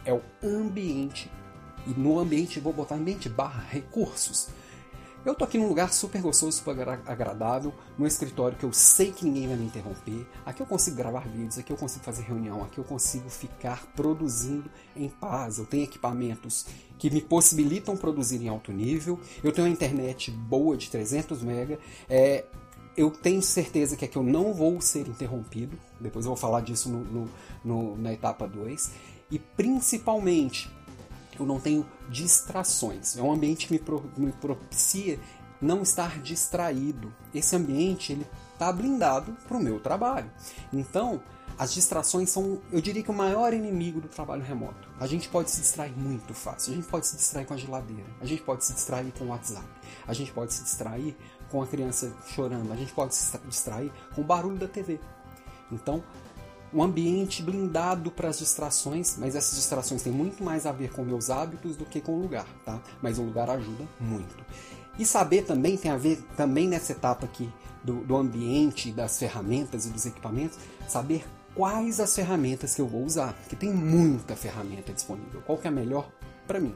é 0.05 0.13
o 0.13 0.21
ambiente, 0.41 1.29
e 1.85 1.89
no 1.99 2.17
ambiente, 2.17 2.59
vou 2.61 2.71
botar 2.71 2.95
ambiente 2.95 3.27
barra 3.27 3.65
recursos. 3.69 4.47
Eu 5.25 5.33
tô 5.33 5.45
aqui 5.45 5.57
num 5.57 5.69
lugar 5.69 5.93
super 5.93 6.21
gostoso, 6.21 6.57
super 6.57 6.89
agradável, 6.89 7.73
num 7.97 8.05
escritório 8.05 8.57
que 8.57 8.65
eu 8.65 8.73
sei 8.73 9.13
que 9.13 9.23
ninguém 9.23 9.47
vai 9.47 9.55
me 9.55 9.65
interromper. 9.67 10.27
Aqui 10.45 10.61
eu 10.61 10.65
consigo 10.65 10.97
gravar 10.97 11.21
vídeos, 11.21 11.57
aqui 11.57 11.71
eu 11.71 11.77
consigo 11.77 12.03
fazer 12.03 12.23
reunião, 12.23 12.61
aqui 12.61 12.77
eu 12.77 12.83
consigo 12.83 13.29
ficar 13.29 13.85
produzindo 13.95 14.69
em 14.93 15.07
paz. 15.07 15.59
Eu 15.59 15.65
tenho 15.65 15.83
equipamentos 15.83 16.65
que 16.99 17.09
me 17.09 17.21
possibilitam 17.21 17.95
produzir 17.95 18.43
em 18.43 18.49
alto 18.49 18.73
nível. 18.73 19.17
Eu 19.41 19.53
tenho 19.53 19.65
uma 19.65 19.73
internet 19.73 20.29
boa 20.29 20.75
de 20.75 20.89
300 20.89 21.41
MB. 21.41 21.77
É, 22.09 22.43
eu 22.97 23.09
tenho 23.09 23.41
certeza 23.41 23.95
que 23.95 24.03
aqui 24.03 24.17
eu 24.17 24.23
não 24.23 24.53
vou 24.53 24.81
ser 24.81 25.07
interrompido. 25.07 25.79
Depois 26.01 26.25
eu 26.25 26.31
vou 26.31 26.37
falar 26.37 26.59
disso 26.59 26.89
no, 26.89 26.99
no, 26.99 27.29
no, 27.63 27.97
na 27.97 28.11
etapa 28.11 28.45
2. 28.45 28.91
E 29.31 29.39
principalmente, 29.39 30.69
eu 31.39 31.45
não 31.45 31.59
tenho 31.59 31.85
distrações. 32.09 33.17
É 33.17 33.21
um 33.21 33.31
ambiente 33.31 33.67
que 33.67 33.73
me, 33.73 33.79
pro, 33.79 34.03
me 34.17 34.31
propicia 34.31 35.19
não 35.61 35.81
estar 35.81 36.19
distraído. 36.21 37.13
Esse 37.33 37.55
ambiente 37.55 38.11
ele 38.11 38.27
está 38.51 38.71
blindado 38.71 39.35
para 39.47 39.57
o 39.57 39.59
meu 39.59 39.79
trabalho. 39.79 40.29
Então, 40.71 41.21
as 41.57 41.73
distrações 41.73 42.29
são, 42.29 42.59
eu 42.71 42.81
diria 42.81 43.03
que 43.03 43.11
o 43.11 43.13
maior 43.13 43.53
inimigo 43.53 44.01
do 44.01 44.07
trabalho 44.07 44.43
remoto. 44.43 44.89
A 44.99 45.07
gente 45.07 45.29
pode 45.29 45.51
se 45.51 45.61
distrair 45.61 45.97
muito 45.97 46.33
fácil. 46.33 46.73
A 46.73 46.75
gente 46.75 46.87
pode 46.87 47.07
se 47.07 47.15
distrair 47.15 47.45
com 47.45 47.53
a 47.53 47.57
geladeira. 47.57 48.09
A 48.21 48.25
gente 48.25 48.41
pode 48.41 48.65
se 48.65 48.73
distrair 48.73 49.11
com 49.17 49.25
o 49.25 49.27
WhatsApp. 49.29 49.67
A 50.07 50.13
gente 50.13 50.31
pode 50.31 50.53
se 50.53 50.63
distrair 50.63 51.15
com 51.49 51.61
a 51.61 51.67
criança 51.67 52.11
chorando. 52.27 52.71
A 52.71 52.75
gente 52.75 52.91
pode 52.91 53.13
se 53.15 53.37
distrair 53.47 53.91
com 54.15 54.21
o 54.21 54.23
barulho 54.23 54.57
da 54.57 54.67
TV. 54.67 54.99
Então, 55.71 56.03
um 56.73 56.81
ambiente 56.81 57.41
blindado 57.43 58.09
para 58.11 58.29
as 58.29 58.39
distrações, 58.39 59.15
mas 59.17 59.35
essas 59.35 59.55
distrações 59.55 60.01
têm 60.01 60.11
muito 60.11 60.43
mais 60.43 60.65
a 60.65 60.71
ver 60.71 60.91
com 60.91 61.03
meus 61.03 61.29
hábitos 61.29 61.75
do 61.75 61.85
que 61.85 62.01
com 62.01 62.13
o 62.13 62.21
lugar, 62.21 62.47
tá? 62.65 62.81
Mas 63.01 63.19
o 63.19 63.23
lugar 63.23 63.49
ajuda 63.49 63.85
muito. 63.99 64.35
E 64.97 65.05
saber 65.05 65.43
também 65.43 65.77
tem 65.77 65.91
a 65.91 65.97
ver 65.97 66.21
também 66.35 66.67
nessa 66.67 66.91
etapa 66.91 67.25
aqui 67.25 67.49
do, 67.83 68.03
do 68.03 68.15
ambiente, 68.15 68.91
das 68.91 69.17
ferramentas 69.17 69.85
e 69.85 69.89
dos 69.89 70.05
equipamentos, 70.05 70.57
saber 70.87 71.25
quais 71.55 71.99
as 71.99 72.15
ferramentas 72.15 72.73
que 72.75 72.81
eu 72.81 72.87
vou 72.87 73.03
usar, 73.03 73.33
porque 73.33 73.55
tem 73.55 73.71
muita 73.71 74.35
ferramenta 74.35 74.93
disponível. 74.93 75.41
Qual 75.45 75.57
que 75.57 75.67
é 75.67 75.69
a 75.69 75.73
melhor 75.73 76.09
para 76.47 76.59
mim? 76.59 76.75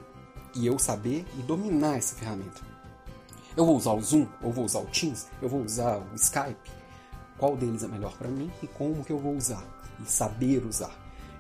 E 0.56 0.66
eu 0.66 0.78
saber 0.80 1.26
e 1.38 1.42
dominar 1.42 1.98
essa 1.98 2.16
ferramenta. 2.16 2.62
Eu 3.56 3.66
vou 3.66 3.76
usar 3.76 3.94
o 3.94 4.02
Zoom, 4.02 4.28
ou 4.42 4.52
vou 4.52 4.66
usar 4.66 4.80
o 4.80 4.86
Teams, 4.86 5.28
eu 5.42 5.50
vou 5.50 5.62
usar 5.62 5.98
o 5.98 6.16
Skype. 6.16 6.72
Qual 7.38 7.56
deles 7.56 7.84
é 7.84 7.88
melhor 7.88 8.16
para 8.18 8.28
mim 8.28 8.52
e 8.64 8.68
como 8.68 9.04
que 9.04 9.12
eu 9.12 9.20
vou 9.20 9.36
usar? 9.36 9.64
e 10.00 10.10
saber 10.10 10.66
usar. 10.66 10.92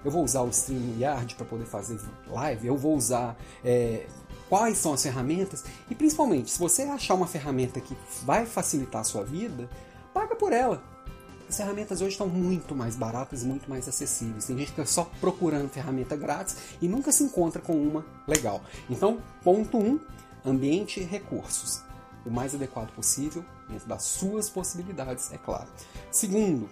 Eu 0.03 0.11
vou 0.11 0.23
usar 0.23 0.41
o 0.41 0.49
StreamYard 0.49 1.35
para 1.35 1.45
poder 1.45 1.65
fazer 1.65 1.99
live, 2.27 2.67
eu 2.67 2.77
vou 2.77 2.95
usar 2.95 3.35
é, 3.63 4.07
quais 4.47 4.77
são 4.77 4.93
as 4.93 5.03
ferramentas 5.03 5.65
e 5.89 5.95
principalmente, 5.95 6.51
se 6.51 6.59
você 6.59 6.83
achar 6.83 7.15
uma 7.15 7.27
ferramenta 7.27 7.81
que 7.81 7.95
vai 8.23 8.45
facilitar 8.45 9.01
a 9.01 9.03
sua 9.03 9.23
vida, 9.23 9.69
paga 10.13 10.35
por 10.35 10.53
ela. 10.53 10.81
As 11.49 11.55
ferramentas 11.55 12.01
hoje 12.01 12.11
estão 12.11 12.27
muito 12.27 12.75
mais 12.75 12.95
baratas 12.95 13.43
muito 13.43 13.69
mais 13.69 13.87
acessíveis. 13.87 14.45
Tem 14.45 14.57
gente 14.57 14.73
que 14.73 14.81
está 14.81 14.85
só 14.85 15.09
procurando 15.21 15.69
ferramenta 15.69 16.15
grátis 16.15 16.57
e 16.81 16.87
nunca 16.89 17.11
se 17.11 17.23
encontra 17.23 17.61
com 17.61 17.73
uma 17.73 18.05
legal. 18.27 18.61
Então, 18.89 19.21
ponto 19.43 19.77
1, 19.77 19.81
um, 19.81 19.99
ambiente 20.45 20.99
e 20.99 21.03
recursos. 21.03 21.81
O 22.25 22.29
mais 22.29 22.53
adequado 22.53 22.91
possível, 22.93 23.45
dentro 23.67 23.87
das 23.87 24.03
suas 24.03 24.49
possibilidades, 24.49 25.31
é 25.31 25.37
claro. 25.37 25.67
Segundo, 26.11 26.69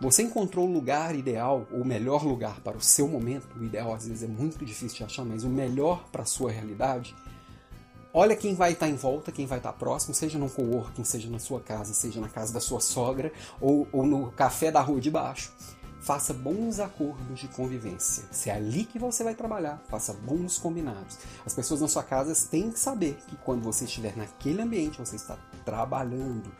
você 0.00 0.22
encontrou 0.22 0.66
o 0.66 0.72
lugar 0.72 1.14
ideal, 1.14 1.66
ou 1.70 1.82
o 1.82 1.84
melhor 1.84 2.24
lugar 2.24 2.60
para 2.60 2.76
o 2.76 2.80
seu 2.80 3.06
momento? 3.06 3.48
O 3.58 3.64
ideal 3.64 3.94
às 3.94 4.06
vezes 4.06 4.22
é 4.22 4.26
muito 4.26 4.64
difícil 4.64 4.98
de 4.98 5.04
achar, 5.04 5.24
mas 5.24 5.44
o 5.44 5.48
melhor 5.48 6.08
para 6.10 6.22
a 6.22 6.26
sua 6.26 6.50
realidade? 6.50 7.14
Olha 8.12 8.34
quem 8.34 8.54
vai 8.54 8.72
estar 8.72 8.88
em 8.88 8.96
volta, 8.96 9.30
quem 9.30 9.46
vai 9.46 9.58
estar 9.58 9.72
próximo, 9.74 10.14
seja 10.14 10.38
no 10.38 10.50
coworking, 10.50 11.04
seja 11.04 11.30
na 11.30 11.38
sua 11.38 11.60
casa, 11.60 11.94
seja 11.94 12.20
na 12.20 12.28
casa 12.28 12.52
da 12.52 12.60
sua 12.60 12.80
sogra 12.80 13.32
ou, 13.60 13.86
ou 13.92 14.04
no 14.04 14.32
café 14.32 14.72
da 14.72 14.80
rua 14.80 15.00
de 15.00 15.10
baixo. 15.10 15.52
Faça 16.00 16.32
bons 16.32 16.80
acordos 16.80 17.38
de 17.38 17.46
convivência. 17.48 18.24
Se 18.30 18.48
é 18.48 18.54
ali 18.54 18.84
que 18.84 18.98
você 18.98 19.22
vai 19.22 19.34
trabalhar, 19.34 19.82
faça 19.88 20.14
bons 20.14 20.56
combinados. 20.56 21.18
As 21.44 21.54
pessoas 21.54 21.82
na 21.82 21.88
sua 21.88 22.02
casa 22.02 22.34
têm 22.48 22.70
que 22.70 22.78
saber 22.78 23.18
que 23.28 23.36
quando 23.36 23.62
você 23.62 23.84
estiver 23.84 24.16
naquele 24.16 24.62
ambiente, 24.62 24.98
você 24.98 25.16
está 25.16 25.36
trabalhando 25.62 26.50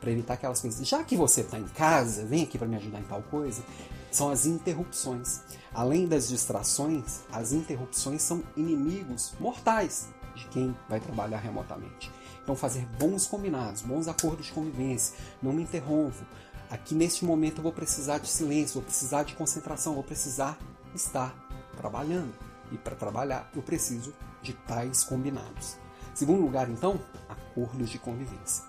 para 0.00 0.10
evitar 0.10 0.34
aquelas 0.34 0.60
coisas. 0.60 0.86
Já 0.86 1.04
que 1.04 1.16
você 1.16 1.42
está 1.42 1.56
em 1.56 1.68
casa, 1.68 2.24
vem 2.24 2.42
aqui 2.42 2.58
para 2.58 2.66
me 2.66 2.76
ajudar 2.76 2.98
em 2.98 3.04
tal 3.04 3.22
coisa. 3.22 3.62
São 4.10 4.28
as 4.30 4.44
interrupções. 4.44 5.40
Além 5.72 6.08
das 6.08 6.28
distrações, 6.28 7.20
as 7.32 7.52
interrupções 7.52 8.22
são 8.22 8.42
inimigos 8.56 9.34
mortais 9.38 10.08
de 10.34 10.46
quem 10.48 10.76
vai 10.88 10.98
trabalhar 10.98 11.38
remotamente. 11.38 12.10
Então, 12.42 12.54
fazer 12.54 12.86
bons 12.98 13.26
combinados, 13.26 13.80
bons 13.80 14.06
acordos 14.06 14.46
de 14.46 14.52
convivência. 14.52 15.16
Não 15.42 15.52
me 15.52 15.62
interrompo. 15.62 16.24
Aqui 16.70 16.94
neste 16.94 17.24
momento 17.24 17.58
eu 17.58 17.62
vou 17.62 17.72
precisar 17.72 18.18
de 18.18 18.28
silêncio, 18.28 18.74
vou 18.74 18.82
precisar 18.82 19.22
de 19.22 19.34
concentração, 19.34 19.94
vou 19.94 20.02
precisar 20.02 20.58
estar 20.94 21.34
trabalhando. 21.76 22.34
E 22.72 22.78
para 22.78 22.96
trabalhar 22.96 23.50
eu 23.54 23.62
preciso 23.62 24.14
de 24.42 24.52
tais 24.52 25.04
combinados. 25.04 25.76
Segundo 26.14 26.42
lugar, 26.42 26.68
então, 26.70 27.00
acordos 27.28 27.90
de 27.90 27.98
convivência. 27.98 28.64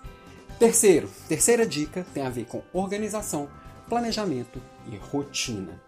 Terceiro, 0.58 1.10
terceira 1.28 1.66
dica 1.66 2.06
tem 2.14 2.22
a 2.24 2.30
ver 2.30 2.46
com 2.46 2.62
organização, 2.72 3.48
planejamento 3.88 4.60
e 4.86 4.96
rotina. 4.96 5.80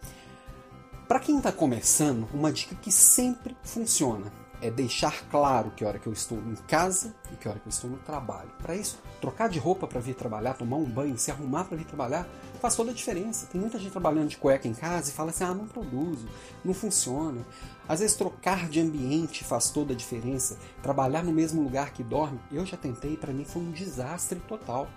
Para 1.08 1.20
quem 1.20 1.38
está 1.38 1.50
começando, 1.50 2.28
uma 2.34 2.52
dica 2.52 2.74
que 2.74 2.92
sempre 2.92 3.56
funciona 3.62 4.30
é 4.60 4.70
deixar 4.70 5.24
claro 5.30 5.70
que 5.70 5.84
hora 5.84 5.98
que 5.98 6.06
eu 6.06 6.12
estou 6.12 6.38
em 6.38 6.54
casa 6.66 7.14
e 7.32 7.36
que 7.36 7.48
hora 7.48 7.58
que 7.58 7.66
eu 7.66 7.70
estou 7.70 7.88
no 7.88 7.98
trabalho. 7.98 8.50
Para 8.60 8.74
isso, 8.74 8.98
trocar 9.20 9.48
de 9.48 9.58
roupa 9.58 9.86
para 9.86 10.00
vir 10.00 10.14
trabalhar, 10.14 10.54
tomar 10.54 10.76
um 10.76 10.84
banho, 10.84 11.16
se 11.16 11.30
arrumar 11.30 11.64
para 11.64 11.76
vir 11.76 11.86
trabalhar, 11.86 12.26
faz 12.60 12.74
toda 12.74 12.90
a 12.90 12.94
diferença. 12.94 13.46
Tem 13.46 13.60
muita 13.60 13.78
gente 13.78 13.92
trabalhando 13.92 14.28
de 14.28 14.36
cueca 14.36 14.66
em 14.66 14.74
casa 14.74 15.10
e 15.10 15.12
fala 15.12 15.30
assim: 15.30 15.44
ah, 15.44 15.54
não 15.54 15.66
produzo, 15.66 16.26
não 16.64 16.74
funciona. 16.74 17.44
Às 17.88 18.00
vezes, 18.00 18.16
trocar 18.16 18.68
de 18.68 18.80
ambiente 18.80 19.44
faz 19.44 19.70
toda 19.70 19.92
a 19.92 19.96
diferença. 19.96 20.58
Trabalhar 20.82 21.22
no 21.22 21.32
mesmo 21.32 21.62
lugar 21.62 21.92
que 21.92 22.02
dorme, 22.02 22.40
eu 22.50 22.66
já 22.66 22.76
tentei, 22.76 23.16
para 23.16 23.32
mim 23.32 23.44
foi 23.44 23.62
um 23.62 23.70
desastre 23.70 24.40
total. 24.40 24.88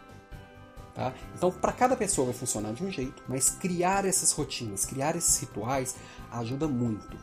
Tá? 0.94 1.13
Então, 1.36 1.51
para 1.51 1.72
cada 1.72 1.96
pessoa 1.96 2.25
vai 2.25 2.34
funcionar 2.34 2.74
de 2.74 2.84
um 2.84 2.91
jeito, 2.91 3.24
mas 3.27 3.50
criar 3.50 4.03
essas 4.06 4.34
rotinas, 4.34 4.86
criar 4.86 5.15
esses 5.15 5.39
rituais 5.39 5.96
ajuda 6.32 6.68
muito. 6.68 7.18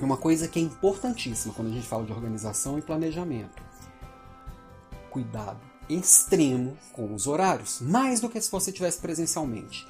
Uma 0.00 0.16
coisa 0.16 0.46
que 0.46 0.58
é 0.58 0.62
importantíssima 0.62 1.52
quando 1.54 1.68
a 1.68 1.72
gente 1.72 1.86
fala 1.86 2.04
de 2.04 2.12
organização 2.12 2.78
e 2.78 2.82
planejamento: 2.82 3.62
cuidado 5.10 5.68
extremo 5.88 6.76
com 6.92 7.14
os 7.14 7.26
horários, 7.26 7.80
mais 7.80 8.20
do 8.20 8.28
que 8.28 8.40
se 8.40 8.50
você 8.50 8.70
tivesse 8.70 8.98
presencialmente. 8.98 9.86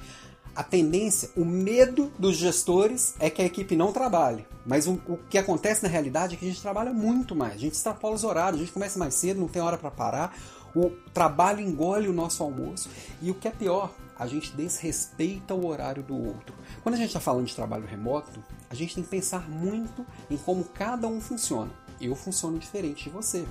A 0.55 0.63
tendência, 0.63 1.29
o 1.37 1.45
medo 1.45 2.11
dos 2.17 2.35
gestores 2.35 3.13
é 3.19 3.29
que 3.29 3.41
a 3.41 3.45
equipe 3.45 3.75
não 3.75 3.93
trabalhe. 3.93 4.45
Mas 4.65 4.87
o, 4.87 4.93
o, 5.07 5.17
que 5.29 5.37
acontece 5.37 5.83
na 5.83 5.89
realidade 5.89 6.35
é 6.35 6.37
que 6.37 6.45
a 6.45 6.47
gente 6.49 6.61
trabalha 6.61 6.91
muito 6.91 7.35
mais. 7.35 7.53
A 7.53 7.57
gente 7.57 7.73
extrapola 7.73 8.15
os 8.15 8.23
horários, 8.23 8.61
a 8.61 8.63
gente 8.63 8.73
começa 8.73 8.99
mais 8.99 9.13
cedo, 9.13 9.39
não 9.39 9.47
tem 9.47 9.61
hora 9.61 9.77
para 9.77 9.91
parar. 9.91 10.35
O 10.75 10.91
trabalho 11.13 11.61
engole 11.61 12.07
o 12.07 12.13
nosso 12.13 12.43
almoço. 12.43 12.89
E 13.21 13.31
o 13.31 13.35
que 13.35 13.47
é 13.47 13.51
pior, 13.51 13.93
a 14.17 14.27
gente 14.27 14.51
desrespeita 14.51 15.53
o 15.53 15.65
horário 15.65 16.03
do 16.03 16.15
outro. 16.15 16.53
Quando 16.83 16.95
a 16.95 16.97
gente 16.97 17.07
está 17.07 17.19
falando 17.19 17.45
de 17.45 17.55
trabalho 17.55 17.85
remoto, 17.85 18.43
a 18.69 18.75
gente 18.75 18.95
tem 18.95 19.03
que 19.03 19.09
pensar 19.09 19.49
muito 19.49 20.05
em 20.29 20.37
como 20.37 20.63
cada 20.63 21.07
um 21.07 21.21
funciona. 21.21 21.71
Eu 21.99 22.15
funciono 22.15 22.59
diferente 22.59 23.05
de 23.05 23.09
você. 23.09 23.45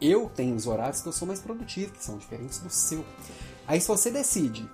Eu 0.00 0.30
tenho 0.34 0.54
os 0.54 0.66
horários 0.66 1.00
que 1.00 1.08
eu 1.08 1.12
sou 1.12 1.26
mais 1.26 1.40
produtivo, 1.40 1.92
que 1.92 2.04
são 2.04 2.18
diferentes 2.18 2.58
do 2.58 2.70
seu. 2.70 3.04
Aí 3.66 3.80
se 3.80 3.88
você 3.88 4.10
decide 4.10 4.68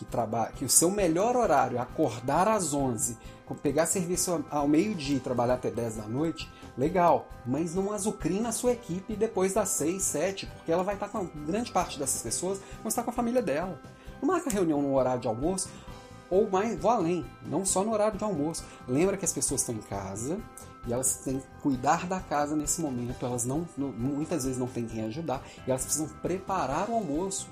que, 0.00 0.04
trabalha, 0.06 0.50
que 0.52 0.64
o 0.64 0.68
seu 0.68 0.90
melhor 0.90 1.36
horário 1.36 1.76
é 1.76 1.80
acordar 1.80 2.48
às 2.48 2.72
11, 2.72 3.18
pegar 3.62 3.84
serviço 3.84 4.42
ao 4.50 4.66
meio-dia 4.66 5.18
e 5.18 5.20
trabalhar 5.20 5.54
até 5.54 5.70
10 5.70 5.96
da 5.96 6.04
noite, 6.04 6.50
legal, 6.78 7.28
mas 7.44 7.74
não 7.74 7.92
azucrina 7.92 8.48
a 8.48 8.52
sua 8.52 8.72
equipe 8.72 9.14
depois 9.14 9.52
das 9.52 9.68
6, 9.70 10.02
7, 10.02 10.46
porque 10.46 10.72
ela 10.72 10.82
vai 10.82 10.94
estar 10.94 11.08
com 11.08 11.26
grande 11.44 11.70
parte 11.70 11.98
dessas 11.98 12.22
pessoas, 12.22 12.60
vão 12.78 12.88
estar 12.88 13.02
com 13.02 13.10
a 13.10 13.12
família 13.12 13.42
dela. 13.42 13.78
Não 14.22 14.28
marca 14.28 14.48
reunião 14.48 14.80
no 14.80 14.94
horário 14.94 15.20
de 15.20 15.28
almoço, 15.28 15.68
ou 16.30 16.48
mais, 16.48 16.78
vou 16.78 16.90
além, 16.90 17.26
não 17.44 17.66
só 17.66 17.84
no 17.84 17.92
horário 17.92 18.16
de 18.16 18.24
almoço. 18.24 18.64
Lembra 18.88 19.18
que 19.18 19.24
as 19.26 19.32
pessoas 19.34 19.60
estão 19.60 19.74
em 19.74 19.82
casa 19.82 20.38
e 20.86 20.92
elas 20.94 21.16
têm 21.16 21.40
que 21.40 21.46
cuidar 21.60 22.06
da 22.06 22.20
casa 22.20 22.56
nesse 22.56 22.80
momento, 22.80 23.26
elas 23.26 23.44
não, 23.44 23.68
muitas 23.76 24.44
vezes 24.44 24.58
não 24.58 24.66
têm 24.66 24.86
quem 24.86 25.04
ajudar 25.04 25.42
e 25.66 25.70
elas 25.70 25.82
precisam 25.82 26.08
preparar 26.22 26.88
o 26.88 26.94
almoço. 26.94 27.48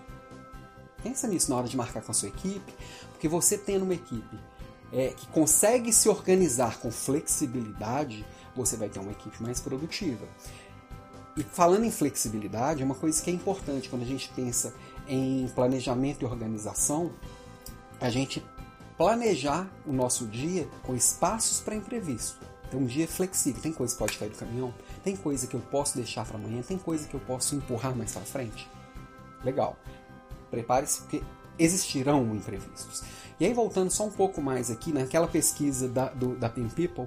Pensa 1.02 1.26
nisso 1.28 1.50
na 1.50 1.56
hora 1.56 1.68
de 1.68 1.76
marcar 1.76 2.02
com 2.02 2.10
a 2.10 2.14
sua 2.14 2.28
equipe, 2.28 2.74
porque 3.10 3.28
você 3.28 3.56
tendo 3.56 3.84
uma 3.84 3.94
equipe 3.94 4.38
é, 4.92 5.08
que 5.08 5.26
consegue 5.28 5.92
se 5.92 6.08
organizar 6.08 6.78
com 6.78 6.90
flexibilidade, 6.90 8.24
você 8.54 8.76
vai 8.76 8.88
ter 8.88 8.98
uma 8.98 9.12
equipe 9.12 9.42
mais 9.42 9.60
produtiva. 9.60 10.26
E 11.36 11.42
falando 11.42 11.84
em 11.84 11.90
flexibilidade, 11.90 12.82
uma 12.82 12.94
coisa 12.94 13.22
que 13.22 13.30
é 13.30 13.32
importante 13.32 13.88
quando 13.88 14.02
a 14.02 14.06
gente 14.06 14.28
pensa 14.30 14.74
em 15.06 15.48
planejamento 15.54 16.22
e 16.22 16.24
organização, 16.24 17.12
a 18.00 18.10
gente 18.10 18.44
planejar 18.96 19.70
o 19.86 19.92
nosso 19.92 20.26
dia 20.26 20.68
com 20.82 20.96
espaços 20.96 21.60
para 21.60 21.76
imprevisto. 21.76 22.44
Tem 22.68 22.78
um 22.78 22.84
dia 22.84 23.06
flexível, 23.06 23.62
tem 23.62 23.72
coisa 23.72 23.94
que 23.94 23.98
pode 23.98 24.18
cair 24.18 24.30
do 24.30 24.36
caminhão, 24.36 24.74
tem 25.02 25.16
coisa 25.16 25.46
que 25.46 25.54
eu 25.54 25.60
posso 25.60 25.96
deixar 25.96 26.26
para 26.26 26.36
amanhã, 26.36 26.60
tem 26.60 26.76
coisa 26.76 27.06
que 27.06 27.14
eu 27.14 27.20
posso 27.20 27.54
empurrar 27.54 27.96
mais 27.96 28.12
para 28.12 28.22
frente. 28.22 28.68
Legal. 29.44 29.76
Prepare-se 30.50 31.00
porque 31.02 31.22
existirão 31.58 32.34
imprevistos. 32.34 33.02
E 33.40 33.44
aí 33.44 33.52
voltando 33.52 33.90
só 33.90 34.06
um 34.06 34.10
pouco 34.10 34.40
mais 34.40 34.70
aqui 34.70 34.92
naquela 34.92 35.28
pesquisa 35.28 35.88
da, 35.88 36.08
do, 36.08 36.34
da 36.36 36.48
Pin 36.48 36.68
People, 36.68 37.06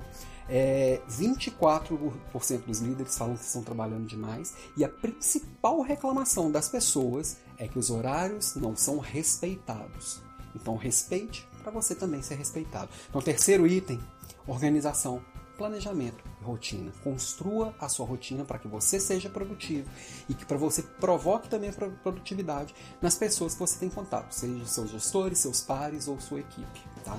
é, 0.50 1.02
24% 1.10 2.66
dos 2.66 2.80
líderes 2.80 3.18
falam 3.18 3.36
que 3.36 3.44
estão 3.44 3.64
trabalhando 3.64 4.06
demais 4.06 4.54
e 4.76 4.84
a 4.84 4.90
principal 4.90 5.82
reclamação 5.82 6.52
das 6.52 6.68
pessoas 6.68 7.38
é 7.58 7.68
que 7.68 7.80
os 7.80 7.90
horários 7.90 8.56
não 8.56 8.76
são 8.76 9.00
respeitados. 9.00 10.22
Então 10.56 10.76
respeite 10.76 11.48
para 11.64 11.72
você 11.72 11.96
também 11.96 12.22
ser 12.22 12.36
respeitado. 12.36 12.90
Então 13.10 13.22
terceiro 13.22 13.66
item, 13.66 14.00
organização, 14.48 15.22
planejamento 15.62 16.24
e 16.41 16.44
rotina. 16.44 16.91
Construa 17.03 17.75
a 17.80 17.88
sua 17.88 18.06
rotina 18.06 18.44
para 18.44 18.58
que 18.58 18.68
você 18.68 19.00
seja 19.00 19.30
produtivo 19.30 19.88
e 20.27 20.34
que 20.34 20.44
para 20.44 20.58
você 20.58 20.82
provoque 20.82 21.48
também 21.48 21.70
a 21.70 21.74
produtividade 21.74 22.74
nas 23.00 23.15
pessoas 23.15 23.53
que 23.53 23.60
você 23.60 23.77
tem 23.77 23.89
contato, 23.89 24.32
seja 24.32 24.65
seus 24.65 24.89
gestores, 24.89 25.38
seus 25.38 25.62
pares 25.62 26.08
ou 26.08 26.20
sua 26.20 26.39
equipe. 26.39 26.82
Tá? 27.06 27.15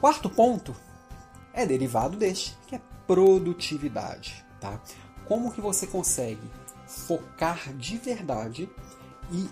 Quarto 0.00 0.28
ponto 0.28 0.74
é 1.52 1.64
derivado 1.64 2.16
deste, 2.16 2.58
que 2.66 2.74
é 2.74 2.80
produtividade. 3.06 4.44
Tá? 4.60 4.80
Como 5.24 5.52
que 5.52 5.60
você 5.60 5.86
consegue 5.86 6.42
focar 6.88 7.72
de 7.74 7.98
verdade 7.98 8.68
e, 9.30 9.48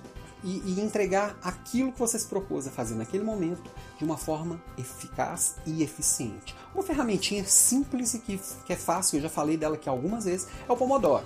e, 0.46 0.62
e, 0.64 0.80
entregar 0.80 1.36
aquilo 1.42 1.92
que 1.92 1.98
você 1.98 2.16
se 2.16 2.26
propôs 2.28 2.68
a 2.68 2.70
fazer 2.70 2.94
naquele 2.94 3.24
momento 3.24 3.68
de 3.98 4.04
uma 4.04 4.16
forma 4.16 4.62
eficaz 4.78 5.56
e 5.66 5.82
eficiente. 5.82 6.54
Uma 6.72 6.84
ferramentinha 6.84 7.44
simples 7.44 8.14
e 8.14 8.20
que, 8.20 8.40
que 8.64 8.72
é 8.72 8.76
fácil, 8.76 9.16
eu 9.16 9.22
já 9.22 9.28
falei 9.28 9.56
dela 9.56 9.74
aqui 9.74 9.88
algumas 9.88 10.24
vezes, 10.24 10.46
é 10.68 10.72
o 10.72 10.76
Pomodoro. 10.76 11.24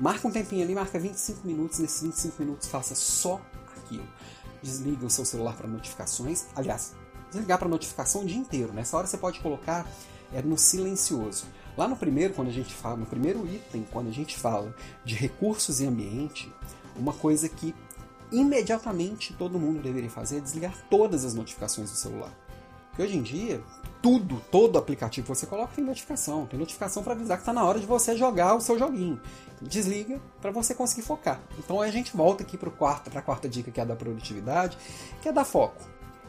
Marca 0.00 0.26
um 0.26 0.32
tempinho 0.32 0.64
ali, 0.64 0.74
marca 0.74 0.98
25 0.98 1.46
minutos, 1.46 1.78
nesses 1.78 2.02
25 2.02 2.42
minutos 2.42 2.66
faça 2.66 2.96
só 2.96 3.40
aquilo. 3.76 4.08
Desliga 4.60 5.06
o 5.06 5.10
seu 5.10 5.24
celular 5.24 5.54
para 5.54 5.68
notificações. 5.68 6.46
Aliás, 6.56 6.92
desligar 7.30 7.56
para 7.56 7.68
notificação 7.68 8.22
o 8.22 8.26
dia 8.26 8.38
inteiro. 8.38 8.72
Nessa 8.72 8.96
hora 8.96 9.06
você 9.06 9.16
pode 9.16 9.38
colocar 9.38 9.88
é, 10.32 10.42
no 10.42 10.58
silencioso. 10.58 11.44
Lá 11.76 11.86
no 11.86 11.94
primeiro, 11.94 12.34
quando 12.34 12.48
a 12.48 12.52
gente 12.52 12.74
fala, 12.74 12.96
no 12.96 13.06
primeiro 13.06 13.46
item, 13.46 13.86
quando 13.92 14.08
a 14.08 14.12
gente 14.12 14.36
fala 14.36 14.74
de 15.04 15.14
recursos 15.14 15.80
e 15.80 15.86
ambiente, 15.86 16.52
uma 16.96 17.12
coisa 17.12 17.48
que 17.48 17.74
imediatamente 18.32 19.34
todo 19.34 19.58
mundo 19.58 19.82
deveria 19.82 20.10
fazer 20.10 20.38
é 20.38 20.40
desligar 20.40 20.74
todas 20.88 21.24
as 21.24 21.34
notificações 21.34 21.90
do 21.90 21.96
celular. 21.96 22.32
Porque 22.90 23.02
hoje 23.02 23.16
em 23.16 23.22
dia, 23.22 23.62
tudo, 24.02 24.42
todo 24.50 24.78
aplicativo 24.78 25.26
que 25.26 25.34
você 25.34 25.46
coloca 25.46 25.72
tem 25.74 25.84
notificação. 25.84 26.46
Tem 26.46 26.58
notificação 26.58 27.02
para 27.02 27.12
avisar 27.12 27.36
que 27.36 27.42
está 27.42 27.52
na 27.52 27.64
hora 27.64 27.78
de 27.78 27.86
você 27.86 28.16
jogar 28.16 28.54
o 28.54 28.60
seu 28.60 28.78
joguinho. 28.78 29.20
Desliga 29.62 30.20
para 30.40 30.50
você 30.50 30.74
conseguir 30.74 31.02
focar. 31.02 31.40
Então 31.58 31.80
a 31.80 31.90
gente 31.90 32.16
volta 32.16 32.42
aqui 32.42 32.56
para 32.56 32.68
a 32.68 33.22
quarta 33.22 33.48
dica 33.48 33.70
que 33.70 33.78
é 33.78 33.82
a 33.82 33.86
da 33.86 33.96
produtividade, 33.96 34.76
que 35.22 35.28
é 35.28 35.32
dar 35.32 35.44
foco. 35.44 35.82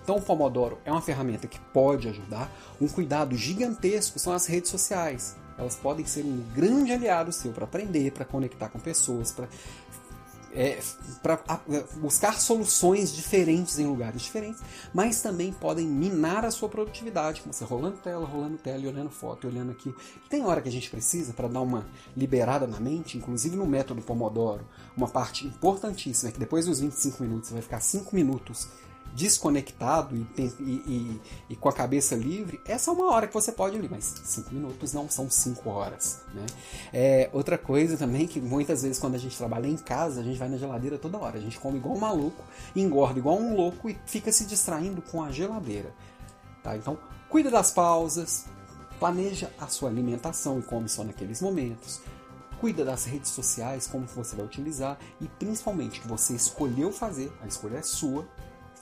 Então 0.03 0.17
o 0.17 0.22
Pomodoro 0.22 0.79
é 0.84 0.91
uma 0.91 1.01
ferramenta 1.01 1.48
que 1.48 1.60
pode 1.60 2.08
ajudar. 2.10 2.51
Um 2.79 2.88
cuidado 2.88 3.36
gigantesco 3.36 4.20
são 4.20 4.34
as 4.34 4.46
redes 4.46 4.70
sociais. 4.70 5.36
Elas 5.58 5.75
podem 5.75 6.05
ser 6.05 6.25
um 6.25 6.43
grande 6.55 6.91
aliado 6.91 7.31
seu 7.31 7.51
para 7.51 7.65
aprender, 7.65 8.12
para 8.12 8.25
conectar 8.25 8.70
com 8.70 8.79
pessoas, 8.79 9.31
para 9.31 9.48
é, 10.53 10.79
para 11.22 11.39
é, 11.70 11.84
buscar 11.98 12.39
soluções 12.39 13.13
diferentes 13.13 13.79
em 13.79 13.86
lugares 13.86 14.22
diferentes, 14.22 14.62
mas 14.93 15.22
também 15.22 15.51
podem 15.51 15.88
minar 15.88 16.46
a 16.46 16.51
sua 16.51 16.70
produtividade, 16.70 17.41
com 17.41 17.51
você 17.51 17.63
rolando 17.63 17.98
tela, 17.98 18.25
rolando 18.25 18.58
tela 18.58 18.79
e 18.79 18.88
olhando 18.88 19.10
foto, 19.10 19.46
e 19.46 19.50
olhando 19.50 19.72
aqui. 19.72 19.93
Tem 20.29 20.46
hora 20.46 20.62
que 20.62 20.70
a 20.70 20.72
gente 20.72 20.89
precisa 20.89 21.34
para 21.34 21.48
dar 21.48 21.62
uma 21.62 21.86
liberada 22.15 22.67
na 22.67 22.79
mente, 22.79 23.17
inclusive 23.17 23.55
no 23.55 23.65
método 23.65 24.01
Pomodoro, 24.01 24.65
uma 24.96 25.08
parte 25.08 25.46
importantíssima 25.46 26.29
é 26.29 26.31
que 26.31 26.39
depois 26.39 26.65
dos 26.65 26.79
25 26.79 27.24
minutos 27.24 27.50
você 27.50 27.53
vai 27.53 27.63
ficar 27.63 27.79
5 27.79 28.15
minutos 28.15 28.67
desconectado 29.13 30.15
e, 30.15 30.41
e, 30.60 31.22
e, 31.50 31.56
com 31.56 31.68
a 31.70 31.74
cabeça 31.74 32.15
livre, 32.15 32.62
essa 32.65 32.91
é 32.91 32.94
uma 32.94 33.12
hora 33.12 33.27
que 33.27 33.34
você 33.34 33.51
pode 33.51 33.77
ir, 33.77 33.89
mas 33.89 34.22
cinco 34.24 34.53
minutos 34.53 34.94
não 34.94 35.10
são 35.10 35.30
cinco 35.30 35.70
horas. 35.70 36.22
Né? 36.34 36.46
É, 36.94 37.30
outra 37.34 37.58
coisa 37.58 37.98
também 37.98 38.27
que 38.27 38.39
muitas 38.39 38.84
vezes 38.84 39.00
quando 39.00 39.15
a 39.15 39.18
gente 39.20 39.38
trabalha 39.38 39.68
em 39.68 39.77
casa, 39.77 40.22
a 40.22 40.24
gente 40.24 40.38
vai 40.38 40.50
na 40.50 40.58
geladeira 40.58 40.98
toda 40.98 41.18
hora. 41.18 41.38
A 41.38 41.41
gente 41.41 41.60
come 41.60 41.77
igual 41.77 41.96
um 41.96 42.00
maluco, 42.00 42.44
engorda 42.75 43.20
igual 43.20 43.38
um 43.38 43.56
louco 43.56 43.89
e 43.89 43.98
fica 44.06 44.32
se 44.32 44.46
distraindo 44.46 45.01
com 45.01 45.24
a 45.24 45.32
geladeira. 45.32 45.94
Tá? 46.63 46.77
Então, 46.77 46.98
cuida 47.30 47.50
das 47.50 47.72
pausas, 47.72 48.46
planeja 49.00 49.51
a 49.60 49.68
sua 49.68 49.89
alimentação 49.89 50.60
e 50.60 50.62
come 50.62 50.88
só 50.88 51.03
naqueles 51.03 51.41
momentos. 51.41 52.01
Cuida 52.60 52.86
das 52.86 53.06
redes 53.06 53.32
sociais, 53.32 53.88
como 53.88 54.06
você 54.06 54.36
vai 54.36 54.46
utilizar 54.46 54.98
e 55.20 55.27
principalmente 55.27 56.00
que 56.00 56.08
você 56.08 56.36
escolheu 56.36 56.91
fazer, 56.91 57.32
a 57.41 57.48
escolha 57.48 57.77
é 57.77 57.82
sua, 57.82 58.27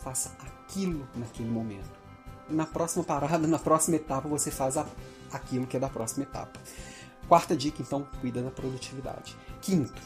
faça 0.03 0.31
aquilo 0.39 1.07
naquele 1.15 1.49
momento. 1.49 1.99
Na 2.49 2.65
próxima 2.65 3.03
parada, 3.03 3.45
na 3.47 3.59
próxima 3.59 3.97
etapa, 3.97 4.27
você 4.27 4.51
faz 4.51 4.77
a, 4.77 4.85
aquilo 5.31 5.67
que 5.67 5.77
é 5.77 5.79
da 5.79 5.89
próxima 5.89 6.23
etapa. 6.23 6.59
Quarta 7.27 7.55
dica, 7.55 7.81
então, 7.81 8.07
cuida 8.21 8.41
da 8.41 8.49
produtividade. 8.49 9.37
Quinto, 9.61 10.01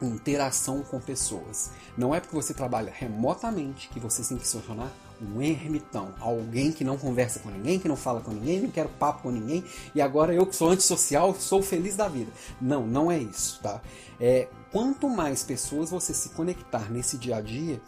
interação 0.00 0.82
com 0.82 1.00
pessoas. 1.00 1.72
Não 1.96 2.14
é 2.14 2.20
porque 2.20 2.34
você 2.34 2.54
trabalha 2.54 2.92
remotamente 2.94 3.88
que 3.88 3.98
você 3.98 4.22
tem 4.22 4.38
que 4.38 4.46
se 4.46 4.58
tornar 4.58 4.92
um 5.20 5.42
ermitão, 5.42 6.14
alguém 6.18 6.72
que 6.72 6.82
não 6.82 6.96
conversa 6.96 7.40
com 7.40 7.50
ninguém, 7.50 7.78
que 7.78 7.88
não 7.88 7.96
fala 7.96 8.20
com 8.20 8.30
ninguém, 8.30 8.60
não 8.60 8.70
quero 8.70 8.88
papo 8.88 9.24
com 9.24 9.30
ninguém, 9.30 9.62
e 9.94 10.00
agora 10.00 10.32
eu 10.32 10.46
que 10.46 10.56
sou 10.56 10.70
antissocial, 10.70 11.34
sou 11.34 11.62
feliz 11.62 11.94
da 11.94 12.08
vida. 12.08 12.32
Não, 12.60 12.86
não 12.86 13.10
é 13.10 13.18
isso, 13.18 13.60
tá? 13.62 13.82
É, 14.18 14.48
quanto 14.72 15.08
mais 15.08 15.42
pessoas 15.42 15.90
você 15.90 16.14
se 16.14 16.30
conectar 16.30 16.90
nesse 16.90 17.18
dia 17.18 17.36
a 17.36 17.40
dia, 17.40 17.80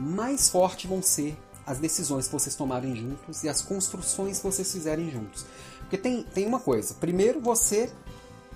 mais 0.00 0.48
forte 0.48 0.86
vão 0.86 1.02
ser 1.02 1.36
as 1.66 1.78
decisões 1.78 2.26
que 2.26 2.32
vocês 2.32 2.56
tomarem 2.56 2.96
juntos 2.96 3.44
e 3.44 3.48
as 3.48 3.60
construções 3.60 4.38
que 4.38 4.44
vocês 4.44 4.70
fizerem 4.72 5.10
juntos. 5.10 5.46
Porque 5.80 5.98
tem, 5.98 6.22
tem 6.22 6.46
uma 6.46 6.60
coisa, 6.60 6.94
primeiro 6.94 7.40
você 7.40 7.90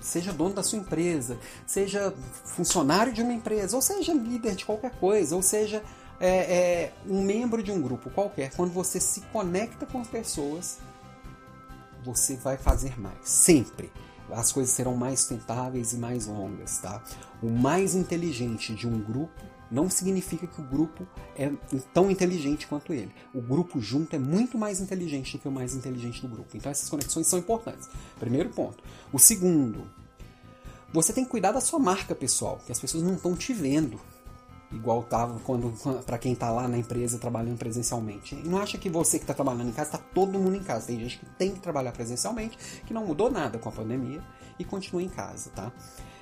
seja 0.01 0.33
dono 0.33 0.53
da 0.53 0.63
sua 0.63 0.79
empresa, 0.79 1.37
seja 1.65 2.13
funcionário 2.43 3.13
de 3.13 3.21
uma 3.21 3.33
empresa, 3.33 3.75
ou 3.75 3.81
seja 3.81 4.13
líder 4.13 4.55
de 4.55 4.65
qualquer 4.65 4.91
coisa, 4.99 5.35
ou 5.35 5.41
seja 5.41 5.81
é, 6.19 6.29
é, 6.29 6.93
um 7.07 7.21
membro 7.23 7.63
de 7.63 7.71
um 7.71 7.81
grupo 7.81 8.09
qualquer, 8.09 8.51
quando 8.55 8.71
você 8.71 8.99
se 8.99 9.21
conecta 9.31 9.85
com 9.85 9.99
as 9.99 10.07
pessoas, 10.07 10.77
você 12.03 12.35
vai 12.35 12.57
fazer 12.57 12.99
mais. 12.99 13.17
Sempre. 13.23 13.91
As 14.31 14.51
coisas 14.51 14.73
serão 14.73 14.95
mais 14.95 15.19
sustentáveis 15.19 15.93
e 15.93 15.97
mais 15.97 16.25
longas, 16.25 16.79
tá? 16.79 17.01
O 17.41 17.49
mais 17.49 17.93
inteligente 17.93 18.73
de 18.73 18.87
um 18.87 18.99
grupo 18.99 19.54
não 19.71 19.89
significa 19.89 20.47
que 20.47 20.61
o 20.61 20.63
grupo 20.63 21.07
é 21.35 21.51
tão 21.93 22.09
inteligente 22.11 22.67
quanto 22.67 22.93
ele. 22.93 23.11
O 23.33 23.41
grupo 23.41 23.79
junto 23.79 24.15
é 24.15 24.19
muito 24.19 24.57
mais 24.57 24.79
inteligente 24.79 25.37
do 25.37 25.41
que 25.41 25.47
o 25.47 25.51
mais 25.51 25.75
inteligente 25.75 26.21
do 26.21 26.27
grupo. 26.27 26.55
Então 26.55 26.71
essas 26.71 26.89
conexões 26.89 27.27
são 27.27 27.39
importantes. 27.39 27.89
Primeiro 28.19 28.49
ponto. 28.49 28.83
O 29.11 29.19
segundo, 29.19 29.89
você 30.93 31.11
tem 31.11 31.23
que 31.23 31.31
cuidar 31.31 31.51
da 31.51 31.61
sua 31.61 31.79
marca 31.79 32.15
pessoal, 32.15 32.59
que 32.65 32.71
as 32.71 32.79
pessoas 32.79 33.03
não 33.03 33.15
estão 33.15 33.35
te 33.35 33.53
vendo 33.53 33.99
igual 34.71 35.03
tava 35.03 35.39
quando 35.39 35.71
para 36.03 36.17
quem 36.17 36.33
está 36.33 36.49
lá 36.51 36.67
na 36.67 36.77
empresa 36.77 37.17
trabalhando 37.17 37.57
presencialmente. 37.57 38.35
E 38.35 38.47
não 38.47 38.57
acha 38.57 38.77
que 38.77 38.89
você 38.89 39.17
que 39.17 39.23
está 39.23 39.33
trabalhando 39.33 39.69
em 39.69 39.71
casa 39.71 39.95
está 39.95 39.97
todo 40.13 40.37
mundo 40.37 40.55
em 40.55 40.63
casa. 40.63 40.87
Tem 40.87 40.99
gente 40.99 41.19
que 41.19 41.25
tem 41.37 41.51
que 41.51 41.59
trabalhar 41.59 41.91
presencialmente, 41.91 42.57
que 42.85 42.93
não 42.93 43.05
mudou 43.05 43.31
nada 43.31 43.57
com 43.57 43.69
a 43.69 43.71
pandemia 43.71 44.21
e 44.59 44.65
continua 44.65 45.01
em 45.01 45.09
casa, 45.09 45.49
tá? 45.51 45.71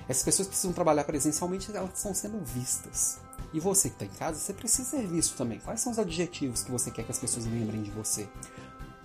Essas 0.08 0.22
pessoas 0.22 0.48
precisam 0.48 0.72
trabalhar 0.72 1.04
presencialmente, 1.04 1.74
elas 1.74 1.96
estão 1.96 2.14
sendo 2.14 2.38
vistas. 2.44 3.18
E 3.54 3.60
você 3.60 3.88
que 3.88 3.94
está 3.94 4.04
em 4.04 4.18
casa, 4.18 4.40
você 4.40 4.52
precisa 4.52 4.90
ser 4.90 5.06
visto 5.06 5.36
também. 5.36 5.60
Quais 5.60 5.80
são 5.80 5.92
os 5.92 5.98
adjetivos 6.00 6.64
que 6.64 6.72
você 6.72 6.90
quer 6.90 7.04
que 7.04 7.12
as 7.12 7.20
pessoas 7.20 7.46
lembrem 7.46 7.84
de 7.84 7.90
você? 7.92 8.28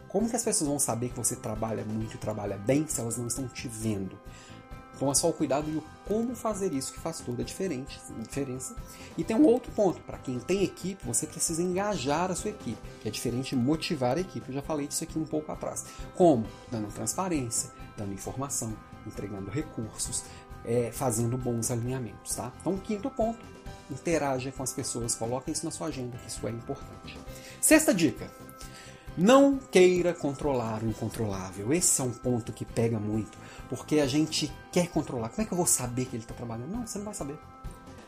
Como 0.07 0.27
que 0.27 0.35
as 0.35 0.43
pessoas 0.43 0.67
vão 0.67 0.79
saber 0.79 1.09
que 1.09 1.17
você 1.17 1.35
trabalha 1.35 1.85
muito 1.85 2.15
e 2.15 2.17
trabalha 2.17 2.57
bem 2.57 2.87
se 2.87 2.99
elas 2.99 3.15
não 3.15 3.27
estão 3.27 3.47
te 3.47 3.67
vendo? 3.67 4.17
Então 4.95 5.11
é 5.11 5.13
só 5.13 5.29
o 5.29 5.33
cuidado 5.33 5.69
e 5.69 5.77
o 5.77 5.83
como 6.07 6.35
fazer 6.35 6.73
isso 6.73 6.91
que 6.91 6.99
faz 6.99 7.19
toda 7.19 7.43
a 7.43 7.45
diferença. 7.45 8.75
E 9.15 9.23
tem 9.23 9.35
um 9.35 9.45
outro 9.45 9.71
ponto, 9.71 10.01
para 10.01 10.17
quem 10.17 10.39
tem 10.39 10.63
equipe, 10.63 11.05
você 11.05 11.27
precisa 11.27 11.61
engajar 11.61 12.31
a 12.31 12.35
sua 12.35 12.49
equipe, 12.49 12.81
que 13.01 13.07
é 13.07 13.11
diferente 13.11 13.55
de 13.55 13.61
motivar 13.61 14.17
a 14.17 14.19
equipe. 14.19 14.49
Eu 14.49 14.55
já 14.55 14.61
falei 14.63 14.87
disso 14.87 15.03
aqui 15.03 15.19
um 15.19 15.25
pouco 15.25 15.51
atrás. 15.51 15.85
Como? 16.15 16.47
Dando 16.71 16.91
transparência, 16.91 17.69
dando 17.95 18.13
informação, 18.13 18.75
entregando 19.05 19.51
recursos, 19.51 20.23
é, 20.65 20.91
fazendo 20.91 21.37
bons 21.37 21.69
alinhamentos. 21.69 22.35
Tá? 22.35 22.51
Então, 22.59 22.75
quinto 22.77 23.11
ponto, 23.11 23.39
interaja 23.89 24.51
com 24.51 24.63
as 24.63 24.73
pessoas, 24.73 25.15
coloque 25.15 25.51
isso 25.51 25.65
na 25.65 25.71
sua 25.71 25.87
agenda, 25.87 26.17
que 26.17 26.29
isso 26.29 26.45
é 26.47 26.51
importante. 26.51 27.17
Sexta 27.61 27.93
dica, 27.93 28.29
não 29.17 29.57
queira 29.57 30.13
controlar 30.13 30.83
o 30.83 30.87
incontrolável. 30.87 31.73
Esse 31.73 31.99
é 32.01 32.03
um 32.03 32.11
ponto 32.11 32.53
que 32.53 32.63
pega 32.63 32.99
muito, 32.99 33.37
porque 33.67 33.99
a 33.99 34.07
gente 34.07 34.51
quer 34.71 34.87
controlar. 34.87 35.29
Como 35.29 35.41
é 35.41 35.45
que 35.45 35.51
eu 35.51 35.57
vou 35.57 35.65
saber 35.65 36.05
que 36.05 36.15
ele 36.15 36.23
está 36.23 36.33
trabalhando? 36.33 36.71
Não, 36.71 36.87
você 36.87 36.97
não 36.97 37.05
vai 37.05 37.13
saber. 37.13 37.37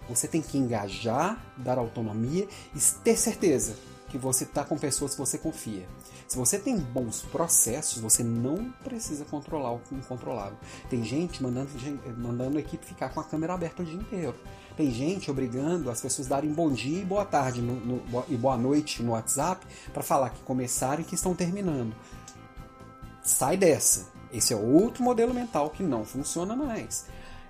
Você 0.08 0.28
tem 0.28 0.42
que 0.42 0.58
engajar, 0.58 1.44
dar 1.58 1.78
autonomia 1.78 2.48
e 2.76 2.80
ter 3.04 3.18
certeza 3.18 3.76
que 4.10 4.18
você 4.18 4.44
está 4.44 4.64
com 4.64 4.78
pessoas 4.78 5.14
que 5.14 5.20
você 5.20 5.38
confia. 5.38 5.88
Se 6.28 6.38
você 6.38 6.60
tem 6.60 6.78
bons 6.78 7.22
processos, 7.24 8.02
você 8.02 8.24
não 8.24 8.72
precisa 8.84 9.26
controlar 9.26 9.74
o 9.74 9.82
incontrolável. 9.92 10.58
Tem 10.90 11.04
gente 11.04 11.42
mandando, 11.42 11.70
mandando 12.18 12.58
a 12.58 12.62
equipe 12.62 12.86
ficar 12.86 13.10
com 13.10 13.20
a 13.20 13.24
câmera 13.24 13.54
aberta 13.54 13.84
o 13.84 13.86
dia 13.86 13.96
inteiro. 13.96 14.36
Tem 14.82 14.90
gente 14.90 15.30
obrigando 15.30 15.92
as 15.92 16.02
pessoas 16.02 16.26
a 16.26 16.38
darem 16.38 16.52
bom 16.52 16.72
dia 16.72 17.04
e 17.04 17.06
boa 17.06 17.24
tarde 17.24 17.62
no, 17.62 17.76
no, 17.76 18.26
e 18.28 18.36
boa 18.36 18.58
noite 18.58 19.04
no 19.04 19.12
WhatsApp 19.12 19.64
para 19.94 20.02
falar 20.02 20.32
que 20.32 20.42
começaram 20.42 21.02
e 21.02 21.04
que 21.04 21.14
estão 21.14 21.36
terminando. 21.36 21.96
Sai 23.22 23.58
dessa. 23.58 24.08
Esse 24.34 24.54
é 24.54 24.58
outro 24.58 25.04
modelo 25.04 25.36
mental 25.36 25.70
que 25.70 25.84
não 25.84 26.04
funciona 26.04 26.56
mais. 26.56 27.06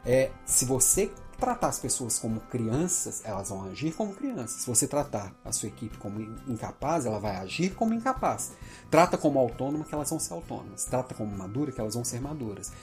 É, 0.06 0.30
se 0.46 0.66
você 0.66 1.10
tratar 1.40 1.70
as 1.70 1.80
pessoas 1.80 2.20
como 2.20 2.42
crianças, 2.42 3.22
elas 3.24 3.48
vão 3.48 3.64
agir 3.64 3.94
como 3.94 4.14
crianças. 4.14 4.64
Se 4.64 4.68
você 4.68 4.86
tratar 4.86 5.34
a 5.46 5.54
sua 5.54 5.70
equipe 5.70 5.98
como 6.00 6.20
incapaz, 6.46 7.06
ela 7.06 7.18
vai 7.18 7.38
agir 7.38 7.76
como 7.76 7.94
incapaz. 7.94 8.52
Trata 8.90 9.18
como 9.18 9.40
autônoma, 9.40 9.86
que 9.86 9.96
elas 9.96 10.10
vão 10.10 10.20
ser 10.20 10.34
autônomas. 10.34 10.84
Trata 10.84 11.16
como 11.16 11.34
madura, 11.34 11.72
que 11.72 11.80
elas 11.80 11.94
vão 11.94 12.04
ser 12.04 12.20
maduras. 12.20 12.74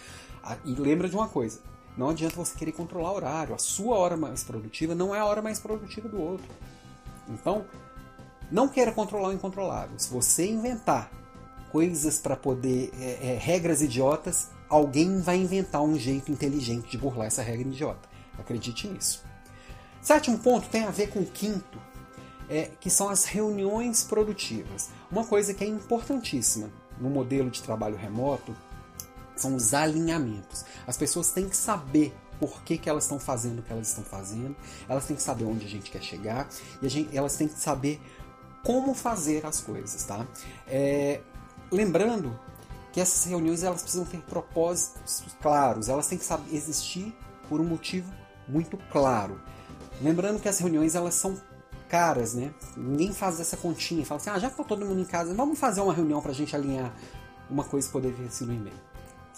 Ah, 0.43 0.57
e 0.65 0.73
lembra 0.75 1.07
de 1.07 1.15
uma 1.15 1.29
coisa: 1.29 1.61
não 1.97 2.11
adianta 2.11 2.37
você 2.37 2.57
querer 2.57 2.73
controlar 2.73 3.13
o 3.13 3.17
horário. 3.17 3.55
A 3.55 3.59
sua 3.59 3.97
hora 3.97 4.17
mais 4.17 4.45
produtiva 4.45 4.95
não 4.95 5.15
é 5.15 5.19
a 5.19 5.25
hora 5.25 5.43
mais 5.43 5.59
produtiva 5.59 6.09
do 6.09 6.21
outro. 6.21 6.47
Então, 7.29 7.65
não 8.51 8.69
queira 8.69 8.93
controlar 8.93 9.29
o 9.29 9.33
incontrolável. 9.33 9.99
Se 9.99 10.11
você 10.11 10.49
inventar 10.49 11.11
coisas 11.71 12.19
para 12.19 12.37
poder. 12.37 12.91
É, 12.99 13.33
é, 13.33 13.39
regras 13.39 13.83
idiotas, 13.83 14.49
alguém 14.69 15.21
vai 15.21 15.37
inventar 15.37 15.83
um 15.83 15.99
jeito 15.99 16.31
inteligente 16.31 16.91
de 16.91 16.99
burlar 16.99 17.27
essa 17.27 17.43
regra 17.43 17.69
idiota. 17.69 18.09
Acredite 18.39 18.89
nisso. 18.89 19.25
Sétimo 20.01 20.39
ponto 20.39 20.69
tem 20.69 20.85
a 20.85 20.91
ver 20.91 21.11
com 21.11 21.21
o 21.21 21.27
quinto, 21.27 21.79
é, 22.49 22.71
que 22.81 22.89
são 22.89 23.09
as 23.09 23.25
reuniões 23.25 24.05
produtivas. 24.05 24.91
Uma 25.11 25.25
coisa 25.25 25.53
que 25.53 25.65
é 25.65 25.67
importantíssima 25.67 26.71
no 26.99 27.11
modelo 27.11 27.51
de 27.51 27.63
trabalho 27.63 27.97
remoto 27.97 28.55
são 29.41 29.55
os 29.55 29.75
alinhamentos. 29.75 30.65
As 30.87 30.97
pessoas 30.97 31.31
têm 31.31 31.49
que 31.49 31.57
saber 31.57 32.15
por 32.39 32.63
que, 32.63 32.79
que 32.79 32.89
elas 32.89 33.05
estão 33.05 33.19
fazendo 33.19 33.59
o 33.59 33.63
que 33.63 33.73
elas 33.73 33.89
estão 33.89 34.05
fazendo, 34.05 34.55
elas 34.89 35.07
têm 35.07 35.17
que 35.17 35.23
saber 35.23 35.45
onde 35.45 35.67
a 35.67 35.69
gente 35.69 35.91
quer 35.91 36.03
chegar 36.03 36.49
e 36.81 36.89
gente, 36.89 37.17
elas 37.17 37.37
têm 37.37 37.49
que 37.49 37.59
saber 37.59 38.01
como 38.65 38.95
fazer 38.95 39.45
as 39.45 39.61
coisas, 39.61 40.05
tá? 40.05 40.27
É, 40.67 41.21
lembrando 41.71 42.39
que 42.93 43.01
essas 43.01 43.25
reuniões 43.25 43.63
elas 43.63 43.83
precisam 43.83 44.05
ter 44.05 44.21
propósitos 44.21 45.25
claros, 45.41 45.89
elas 45.89 46.07
têm 46.07 46.19
que 46.19 46.25
saber 46.25 46.55
existir 46.55 47.15
por 47.49 47.61
um 47.61 47.65
motivo 47.65 48.13
muito 48.47 48.79
claro. 48.91 49.41
Lembrando 50.01 50.41
que 50.41 50.49
as 50.49 50.59
reuniões 50.59 50.95
elas 50.95 51.15
são 51.15 51.37
caras, 51.89 52.35
né? 52.35 52.53
Ninguém 52.77 53.13
faz 53.13 53.41
essa 53.41 53.57
continha, 53.57 54.05
fala 54.05 54.21
assim, 54.21 54.31
ah, 54.31 54.39
já 54.39 54.51
que 54.51 54.57
tá 54.57 54.65
todo 54.65 54.85
mundo 54.85 55.01
em 55.01 55.05
casa, 55.05 55.35
vamos 55.35 55.59
fazer 55.59 55.81
uma 55.81 55.93
reunião 55.93 56.21
para 56.21 56.31
a 56.31 56.35
gente 56.35 56.55
alinhar 56.55 56.93
uma 57.51 57.65
coisa 57.65 57.87
que 57.87 57.93
poderia 57.93 58.31
sido 58.31 58.49
no 58.49 58.55
e-mail. 58.55 58.88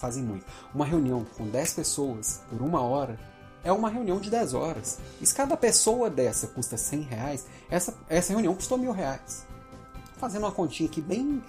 Fazem 0.01 0.23
muito. 0.23 0.43
Uma 0.73 0.83
reunião 0.83 1.23
com 1.37 1.47
10 1.47 1.75
pessoas 1.75 2.41
por 2.49 2.59
uma 2.59 2.81
hora 2.81 3.19
é 3.63 3.71
uma 3.71 3.87
reunião 3.87 4.19
de 4.19 4.31
10 4.31 4.55
horas. 4.55 4.97
E 5.21 5.25
se 5.27 5.35
cada 5.35 5.55
pessoa 5.55 6.09
dessa 6.09 6.47
custa 6.47 6.75
100 6.75 7.01
reais, 7.01 7.45
essa, 7.69 7.93
essa 8.09 8.33
reunião 8.33 8.55
custou 8.55 8.79
mil 8.79 8.91
reais. 8.91 9.45
Fazendo 10.17 10.41
uma 10.41 10.51
continha 10.51 10.89
aqui 10.89 10.99
bem, 10.99 11.43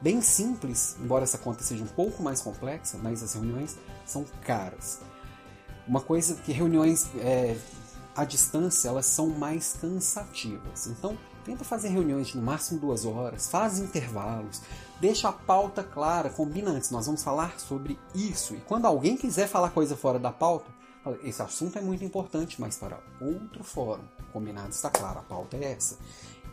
bem 0.00 0.22
simples, 0.22 0.96
embora 0.98 1.24
essa 1.24 1.36
conta 1.36 1.62
seja 1.62 1.84
um 1.84 1.88
pouco 1.88 2.22
mais 2.22 2.40
complexa, 2.40 2.98
mas 3.02 3.22
as 3.22 3.34
reuniões 3.34 3.76
são 4.06 4.24
caras. 4.42 5.00
Uma 5.86 6.00
coisa 6.00 6.34
que 6.36 6.50
reuniões 6.50 7.10
é, 7.18 7.58
à 8.16 8.24
distância 8.24 8.88
elas 8.88 9.04
são 9.04 9.28
mais 9.28 9.74
cansativas. 9.78 10.86
Então 10.86 11.18
tenta 11.44 11.62
fazer 11.62 11.88
reuniões 11.88 12.28
de 12.28 12.38
no 12.38 12.42
máximo 12.42 12.80
duas 12.80 13.04
horas, 13.04 13.50
faz 13.50 13.78
intervalos, 13.78 14.62
deixa 15.00 15.28
a 15.28 15.32
pauta 15.32 15.82
clara, 15.82 16.30
combina 16.30 16.70
antes. 16.70 16.90
Nós 16.90 17.06
vamos 17.06 17.22
falar 17.22 17.58
sobre 17.58 17.98
isso. 18.14 18.54
E 18.54 18.60
quando 18.60 18.86
alguém 18.86 19.16
quiser 19.16 19.48
falar 19.48 19.70
coisa 19.70 19.96
fora 19.96 20.18
da 20.18 20.32
pauta, 20.32 20.70
esse 21.22 21.40
assunto 21.40 21.78
é 21.78 21.80
muito 21.80 22.04
importante, 22.04 22.60
mas 22.60 22.76
para 22.76 22.98
outro 23.20 23.64
fórum. 23.64 24.04
Combinado 24.32 24.70
está 24.70 24.90
claro, 24.90 25.20
a 25.20 25.22
pauta 25.22 25.56
é 25.56 25.72
essa. 25.72 25.96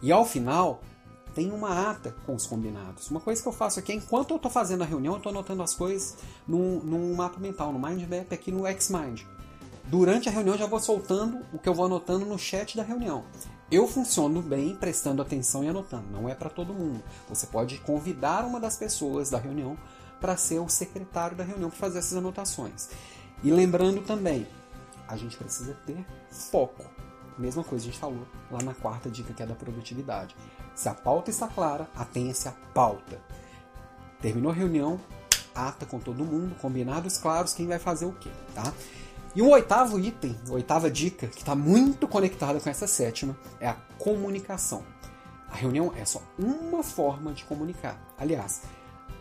E 0.02 0.12
ao 0.12 0.26
final, 0.26 0.82
tem 1.34 1.52
uma 1.52 1.92
ata 1.92 2.16
com 2.26 2.34
os 2.34 2.48
combinados. 2.48 3.12
Uma 3.12 3.20
coisa 3.20 3.42
que 3.42 3.48
eu 3.48 3.52
faço 3.52 3.80
aqui 3.80 3.92
é, 3.92 3.96
enquanto 3.96 4.32
eu 4.32 4.38
estou 4.38 4.50
fazendo 4.50 4.84
a 4.84 4.86
reunião, 4.86 5.16
eu 5.16 5.18
estou 5.18 5.32
anotando 5.32 5.62
as 5.62 5.76
coisas 5.76 6.16
num, 6.48 6.80
num 6.80 7.14
mapa 7.14 7.40
mental, 7.40 7.74
no 7.74 7.80
Mind 7.80 8.02
Map 8.08 8.32
aqui 8.32 8.52
no 8.52 8.64
Xmind. 8.80 9.24
Durante 9.86 10.30
a 10.30 10.32
reunião, 10.32 10.56
eu 10.56 10.60
já 10.60 10.66
vou 10.66 10.80
soltando 10.80 11.46
o 11.54 11.60
que 11.60 11.68
eu 11.68 11.74
vou 11.74 11.86
anotando 11.86 12.26
no 12.26 12.40
chat 12.40 12.78
da 12.78 12.84
reunião. 12.84 13.26
Eu 13.72 13.88
funciono 13.88 14.44
bem 14.44 14.76
prestando 14.76 15.24
atenção 15.24 15.64
e 15.64 15.68
anotando, 15.68 16.06
não 16.12 16.30
é 16.30 16.36
para 16.36 16.52
todo 16.52 16.74
mundo. 16.74 17.04
Você 17.28 17.48
pode 17.48 17.80
convidar 17.80 18.46
uma 18.46 18.60
das 18.60 18.78
pessoas 18.78 19.32
da 19.32 19.40
reunião 19.40 19.76
para 20.22 20.38
ser 20.38 20.60
o 20.60 20.70
secretário 20.70 21.36
da 21.36 21.44
reunião 21.44 21.70
para 21.70 21.80
fazer 21.80 22.00
essas 22.00 22.18
anotações. 22.18 22.90
E 23.44 23.52
lembrando 23.52 24.02
também, 24.02 24.48
a 25.08 25.18
gente 25.18 25.36
precisa 25.36 25.76
ter 25.86 26.06
foco. 26.30 26.86
Mesma 27.40 27.64
coisa 27.64 27.84
a 27.84 27.88
gente 27.88 28.00
falou 28.00 28.26
lá 28.52 28.62
na 28.62 28.74
quarta 28.74 29.10
dica 29.10 29.34
que 29.34 29.42
é 29.42 29.46
da 29.46 29.56
produtividade. 29.56 30.36
Se 30.76 30.88
a 30.88 30.94
pauta 30.94 31.32
está 31.32 31.48
clara, 31.48 31.90
atenha-se 31.96 32.48
à 32.48 32.52
pauta. 32.74 33.20
Terminou 34.22 34.52
a 34.52 34.56
reunião, 34.56 35.00
ata 35.56 35.86
com 35.86 36.00
todo 36.00 36.24
mundo, 36.24 36.56
combinados 36.62 37.18
claros 37.18 37.54
quem 37.54 37.68
vai 37.68 37.80
fazer 37.80 38.06
o 38.06 38.14
quê, 38.14 38.30
tá? 38.54 38.72
E 39.36 39.42
o 39.42 39.50
oitavo 39.50 40.00
item, 40.00 40.34
a 40.48 40.54
oitava 40.54 40.90
dica, 40.90 41.28
que 41.28 41.40
está 41.40 41.54
muito 41.54 42.08
conectada 42.08 42.58
com 42.58 42.70
essa 42.70 42.88
sétima, 42.88 43.38
é 43.60 43.68
a 43.68 43.74
comunicação. 43.98 44.86
A 45.52 45.58
reunião 45.58 45.92
é 45.98 46.06
só 46.06 46.22
uma 46.40 46.82
forma 46.82 47.34
de 47.34 47.44
comunicar. 47.44 48.00
Aliás, 48.18 48.62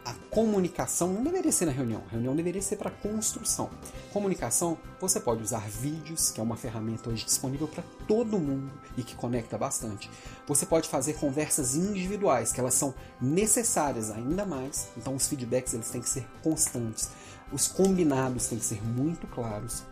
a 0.05 0.15
comunicação 0.31 1.13
não 1.13 1.25
deveria 1.25 1.51
ser 1.51 1.67
na 1.67 1.73
reunião. 1.73 2.01
A 2.07 2.13
reunião 2.13 2.37
deveria 2.37 2.63
ser 2.63 2.77
para 2.77 2.93
construção. 2.93 3.71
Comunicação, 4.13 4.79
você 5.01 5.19
pode 5.19 5.43
usar 5.43 5.69
vídeos, 5.69 6.31
que 6.31 6.39
é 6.39 6.45
uma 6.45 6.57
ferramenta 6.57 7.11
hoje 7.11 7.25
disponível 7.25 7.67
para 7.67 7.83
todo 8.07 8.39
mundo 8.39 8.71
e 8.97 9.03
que 9.03 9.17
conecta 9.17 9.59
bastante. 9.59 10.09
Você 10.47 10.65
pode 10.65 10.89
fazer 10.89 11.15
conversas 11.15 11.75
individuais, 11.75 12.53
que 12.53 12.61
elas 12.61 12.75
são 12.75 12.95
necessárias 13.21 14.13
ainda 14.13 14.47
mais. 14.47 14.91
Então 14.97 15.17
os 15.17 15.27
feedbacks 15.27 15.75
eles 15.75 15.91
têm 15.91 16.01
que 16.01 16.09
ser 16.09 16.25
constantes. 16.41 17.11
Os 17.51 17.67
combinados 17.67 18.47
têm 18.47 18.61
que 18.61 18.65
ser 18.65 18.81
muito 18.81 19.27
claros 19.27 19.83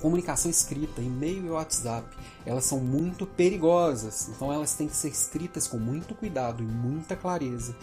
comunicação 0.00 0.50
escrita, 0.50 1.00
e-mail 1.00 1.46
e 1.46 1.50
WhatsApp, 1.50 2.06
elas 2.46 2.64
são 2.64 2.78
muito 2.78 3.26
perigosas. 3.26 4.28
Então 4.28 4.52
elas 4.52 4.72
têm 4.74 4.88
que 4.88 4.96
ser 4.96 5.08
escritas 5.08 5.66
com 5.66 5.78
muito 5.78 6.14
cuidado 6.14 6.62
e 6.62 6.66
muita 6.66 7.16
clareza. 7.16 7.76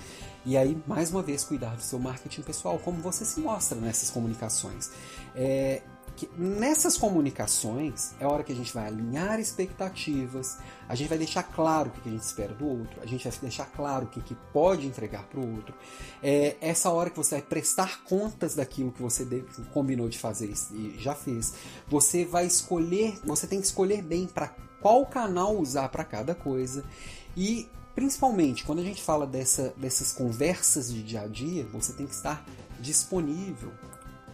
E 0.45 0.56
aí, 0.56 0.78
mais 0.86 1.10
uma 1.10 1.23
vez, 1.23 1.43
cuidar 1.43 1.75
do 1.75 1.82
seu 1.82 1.97
marketing 1.97 2.43
pessoal, 2.43 2.78
como 2.78 3.01
você 3.01 3.25
se 3.25 3.39
mostra 3.39 3.80
nessas 3.80 4.12
comunicações. 4.12 4.91
É, 5.36 5.82
que 6.15 6.30
nessas 6.38 6.97
comunicações 6.97 8.13
é 8.19 8.25
hora 8.25 8.43
que 8.43 8.51
a 8.51 8.56
gente 8.56 8.73
vai 8.73 8.88
alinhar 8.88 9.39
expectativas, 9.39 10.58
a 10.88 10.95
gente 10.95 11.10
vai 11.10 11.17
deixar 11.17 11.43
claro 11.43 11.89
o 11.89 11.91
que 11.91 12.08
a 12.08 12.12
gente 12.12 12.23
espera 12.23 12.54
do 12.54 12.67
outro, 12.67 13.01
a 13.01 13.06
gente 13.06 13.28
vai 13.28 13.38
deixar 13.39 13.65
claro 13.65 14.06
o 14.06 14.08
que, 14.08 14.21
que 14.21 14.36
pode 14.54 14.88
entregar 14.88 15.23
para 15.23 15.39
o 15.39 15.56
outro. 15.56 15.75
É 16.23 16.56
essa 16.62 16.89
hora 16.89 17.10
que 17.10 17.17
você 17.17 17.36
vai 17.36 17.41
prestar 17.41 18.04
contas 18.04 18.56
daquilo 18.56 18.91
que 18.91 19.01
você 19.01 19.25
combinou 19.73 20.08
de 20.08 20.17
fazer 20.17 20.54
e 20.71 20.95
já 20.97 21.13
fez. 21.13 21.54
Você 21.88 22.23
vai 22.23 22.45
escolher, 22.45 23.19
você 23.23 23.45
tem 23.45 23.60
que 23.60 23.65
escolher 23.65 24.01
bem 24.01 24.25
para 24.25 24.47
qual 24.82 25.06
canal 25.06 25.58
usar 25.58 25.89
para 25.89 26.04
cada 26.06 26.34
coisa 26.34 26.86
e 27.36 27.67
principalmente 27.93 28.63
quando 28.63 28.80
a 28.80 28.84
gente 28.84 29.01
fala 29.01 29.25
dessa, 29.25 29.73
dessas 29.78 30.12
conversas 30.12 30.93
de 30.93 31.01
dia 31.01 31.21
a 31.21 31.28
dia, 31.28 31.65
você 31.71 31.91
tem 31.93 32.06
que 32.06 32.13
estar 32.13 32.45
disponível 32.80 33.71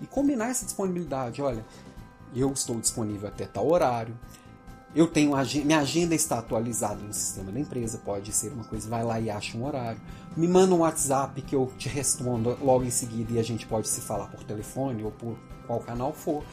e 0.01 0.07
combinar 0.07 0.49
essa 0.49 0.65
disponibilidade. 0.65 1.41
Olha, 1.41 1.63
eu 2.35 2.51
estou 2.51 2.79
disponível 2.79 3.29
até 3.29 3.45
tal 3.45 3.69
horário. 3.69 4.17
Eu 4.93 5.07
tenho 5.07 5.31
minha 5.63 5.79
agenda 5.79 6.13
está 6.13 6.39
atualizada 6.39 7.01
no 7.01 7.13
sistema 7.13 7.49
da 7.49 7.59
empresa, 7.59 7.97
pode 8.03 8.33
ser 8.33 8.51
uma 8.51 8.65
coisa, 8.65 8.89
vai 8.89 9.03
lá 9.03 9.19
e 9.21 9.29
acha 9.29 9.57
um 9.57 9.65
horário. 9.65 10.01
Me 10.35 10.47
manda 10.47 10.75
um 10.75 10.79
WhatsApp 10.79 11.41
que 11.41 11.55
eu 11.55 11.71
te 11.77 11.87
respondo 11.87 12.57
logo 12.61 12.83
em 12.83 12.89
seguida 12.89 13.33
e 13.33 13.39
a 13.39 13.43
gente 13.43 13.65
pode 13.65 13.87
se 13.87 14.01
falar 14.01 14.27
por 14.27 14.43
telefone 14.43 15.03
ou 15.03 15.11
por 15.11 15.37
qual 15.65 15.79
canal 15.79 16.11
for 16.11 16.43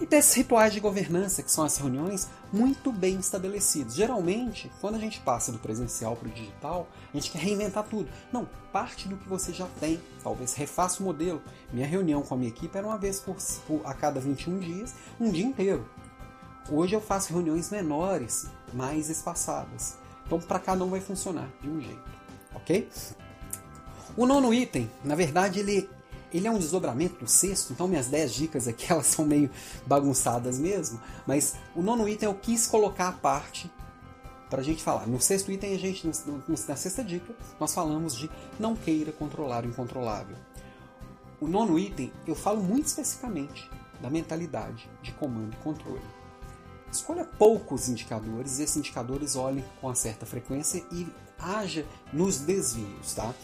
e 0.00 0.04
desses 0.04 0.34
rituais 0.34 0.72
de 0.72 0.80
governança, 0.80 1.42
que 1.42 1.50
são 1.50 1.64
as 1.64 1.76
reuniões, 1.76 2.28
muito 2.52 2.92
bem 2.92 3.18
estabelecidos. 3.18 3.94
Geralmente, 3.94 4.70
quando 4.80 4.96
a 4.96 4.98
gente 4.98 5.20
passa 5.20 5.50
do 5.50 5.58
presencial 5.58 6.14
para 6.16 6.28
o 6.28 6.30
digital, 6.30 6.86
a 7.12 7.16
gente 7.16 7.30
quer 7.30 7.38
reinventar 7.38 7.84
tudo. 7.84 8.08
Não, 8.30 8.46
parte 8.72 9.08
do 9.08 9.16
que 9.16 9.28
você 9.28 9.52
já 9.52 9.66
tem. 9.80 10.00
Talvez 10.22 10.52
refaça 10.54 11.02
o 11.02 11.06
modelo. 11.06 11.42
Minha 11.72 11.86
reunião 11.86 12.22
com 12.22 12.34
a 12.34 12.36
minha 12.36 12.50
equipe 12.50 12.76
era 12.76 12.86
uma 12.86 12.98
vez 12.98 13.20
por, 13.20 13.36
por 13.66 13.80
a 13.84 13.94
cada 13.94 14.20
21 14.20 14.58
dias, 14.58 14.94
um 15.18 15.30
dia 15.30 15.46
inteiro. 15.46 15.88
Hoje 16.70 16.94
eu 16.94 17.00
faço 17.00 17.32
reuniões 17.32 17.70
menores, 17.70 18.50
mais 18.74 19.08
espaçadas. 19.08 19.96
Então, 20.26 20.40
para 20.40 20.58
cada 20.58 20.84
um 20.84 20.90
vai 20.90 21.00
funcionar 21.00 21.48
de 21.62 21.70
um 21.70 21.80
jeito, 21.80 22.02
ok? 22.54 22.88
O 24.16 24.26
nono 24.26 24.52
item, 24.52 24.90
na 25.04 25.14
verdade, 25.14 25.60
ele 25.60 25.88
ele 26.32 26.46
é 26.46 26.50
um 26.50 26.58
desdobramento 26.58 27.24
do 27.24 27.28
sexto, 27.28 27.72
então 27.72 27.88
minhas 27.88 28.08
10 28.08 28.34
dicas 28.34 28.68
aqui 28.68 28.86
elas 28.92 29.06
são 29.06 29.24
meio 29.24 29.50
bagunçadas 29.86 30.58
mesmo, 30.58 31.00
mas 31.26 31.54
o 31.74 31.82
nono 31.82 32.08
item 32.08 32.28
eu 32.28 32.34
quis 32.34 32.66
colocar 32.66 33.08
a 33.08 33.12
parte 33.12 33.70
para 34.48 34.60
a 34.60 34.64
gente 34.64 34.82
falar. 34.82 35.06
No 35.06 35.20
sexto 35.20 35.50
item, 35.50 35.74
a 35.74 35.78
gente, 35.78 36.08
na 36.68 36.76
sexta 36.76 37.02
dica, 37.02 37.34
nós 37.58 37.74
falamos 37.74 38.16
de 38.16 38.30
não 38.58 38.76
queira 38.76 39.12
controlar 39.12 39.64
o 39.64 39.68
incontrolável. 39.68 40.36
O 41.40 41.46
nono 41.46 41.78
item, 41.78 42.12
eu 42.26 42.34
falo 42.34 42.62
muito 42.62 42.86
especificamente 42.86 43.68
da 44.00 44.08
mentalidade 44.08 44.88
de 45.02 45.12
comando 45.12 45.54
e 45.54 45.56
controle. 45.62 46.02
Escolha 46.90 47.24
poucos 47.24 47.88
indicadores 47.88 48.58
e 48.58 48.62
esses 48.62 48.76
indicadores 48.76 49.36
olhem 49.36 49.64
com 49.80 49.94
certa 49.94 50.24
frequência 50.24 50.84
e 50.92 51.06
haja 51.38 51.84
nos 52.12 52.38
desvios, 52.38 53.14
tá? 53.14 53.34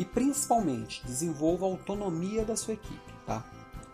E 0.00 0.04
principalmente, 0.06 1.04
desenvolva 1.04 1.66
a 1.66 1.68
autonomia 1.68 2.42
da 2.42 2.56
sua 2.56 2.72
equipe. 2.72 3.12
Tá? 3.26 3.44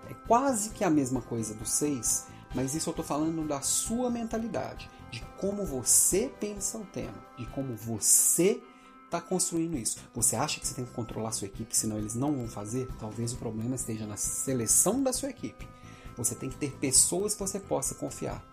É 0.09 0.14
quase 0.14 0.71
que 0.71 0.85
a 0.85 0.88
mesma 0.88 1.21
coisa 1.21 1.53
do 1.53 1.66
6, 1.66 2.29
mas 2.55 2.77
isso 2.77 2.88
eu 2.88 2.92
estou 2.92 3.05
falando 3.05 3.45
da 3.45 3.61
sua 3.61 4.09
mentalidade, 4.09 4.88
de 5.11 5.21
como 5.37 5.66
você 5.66 6.33
pensa 6.38 6.79
o 6.79 6.85
tema, 6.85 7.19
de 7.37 7.45
como 7.47 7.75
você 7.75 8.62
está 9.05 9.21
construindo 9.21 9.77
isso. 9.77 9.99
Você 10.14 10.37
acha 10.37 10.61
que 10.61 10.66
você 10.69 10.75
tem 10.75 10.85
que 10.85 10.92
controlar 10.92 11.31
a 11.31 11.33
sua 11.33 11.49
equipe, 11.49 11.77
senão 11.77 11.99
eles 11.99 12.14
não 12.14 12.37
vão 12.37 12.47
fazer? 12.47 12.88
Talvez 13.01 13.33
o 13.33 13.37
problema 13.37 13.75
esteja 13.75 14.07
na 14.07 14.16
seleção 14.16 15.03
da 15.03 15.12
sua 15.12 15.31
equipe. 15.31 15.69
Você 16.16 16.37
tem 16.37 16.49
que 16.49 16.57
ter 16.57 16.71
pessoas 16.71 17.35
que 17.35 17.40
você 17.40 17.59
possa 17.59 17.97
confiar. 17.97 18.45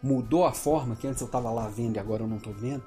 Mudou 0.00 0.46
a 0.46 0.52
forma 0.52 0.94
que 0.94 1.08
antes 1.08 1.20
eu 1.20 1.26
estava 1.26 1.50
lá 1.50 1.66
vendo 1.66 1.96
e 1.96 1.98
agora 1.98 2.22
eu 2.22 2.28
não 2.28 2.36
estou 2.36 2.52
vendo? 2.52 2.84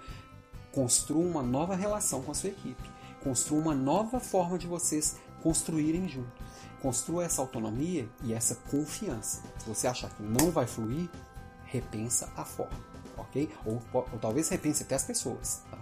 Construa 0.71 1.25
uma 1.25 1.43
nova 1.43 1.75
relação 1.75 2.21
com 2.21 2.31
a 2.31 2.33
sua 2.33 2.51
equipe. 2.51 2.93
Construa 3.23 3.61
uma 3.61 3.75
nova 3.75 4.19
forma 4.19 4.57
de 4.57 4.67
vocês 4.67 5.17
construírem 5.41 6.07
juntos. 6.07 6.43
Construa 6.81 7.23
essa 7.23 7.41
autonomia 7.41 8.09
e 8.23 8.33
essa 8.33 8.55
confiança. 8.69 9.41
Se 9.57 9.67
você 9.67 9.87
achar 9.87 10.09
que 10.09 10.21
não 10.21 10.51
vai 10.51 10.67
fluir, 10.67 11.09
repensa 11.65 12.29
a 12.35 12.43
forma, 12.43 12.77
ok? 13.17 13.49
Ou, 13.65 13.81
ou 13.93 14.19
talvez 14.19 14.49
repense 14.49 14.83
até 14.83 14.95
as 14.95 15.03
pessoas. 15.03 15.61
Tá? 15.71 15.77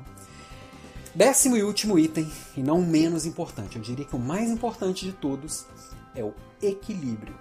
Décimo 1.13 1.57
e 1.57 1.63
último 1.63 1.99
item, 1.99 2.31
e 2.55 2.63
não 2.63 2.81
menos 2.81 3.25
importante, 3.25 3.75
eu 3.75 3.81
diria 3.81 4.05
que 4.05 4.15
o 4.15 4.19
mais 4.19 4.49
importante 4.49 5.03
de 5.03 5.11
todos 5.11 5.65
é 6.15 6.23
o 6.23 6.33
equilíbrio. 6.61 7.37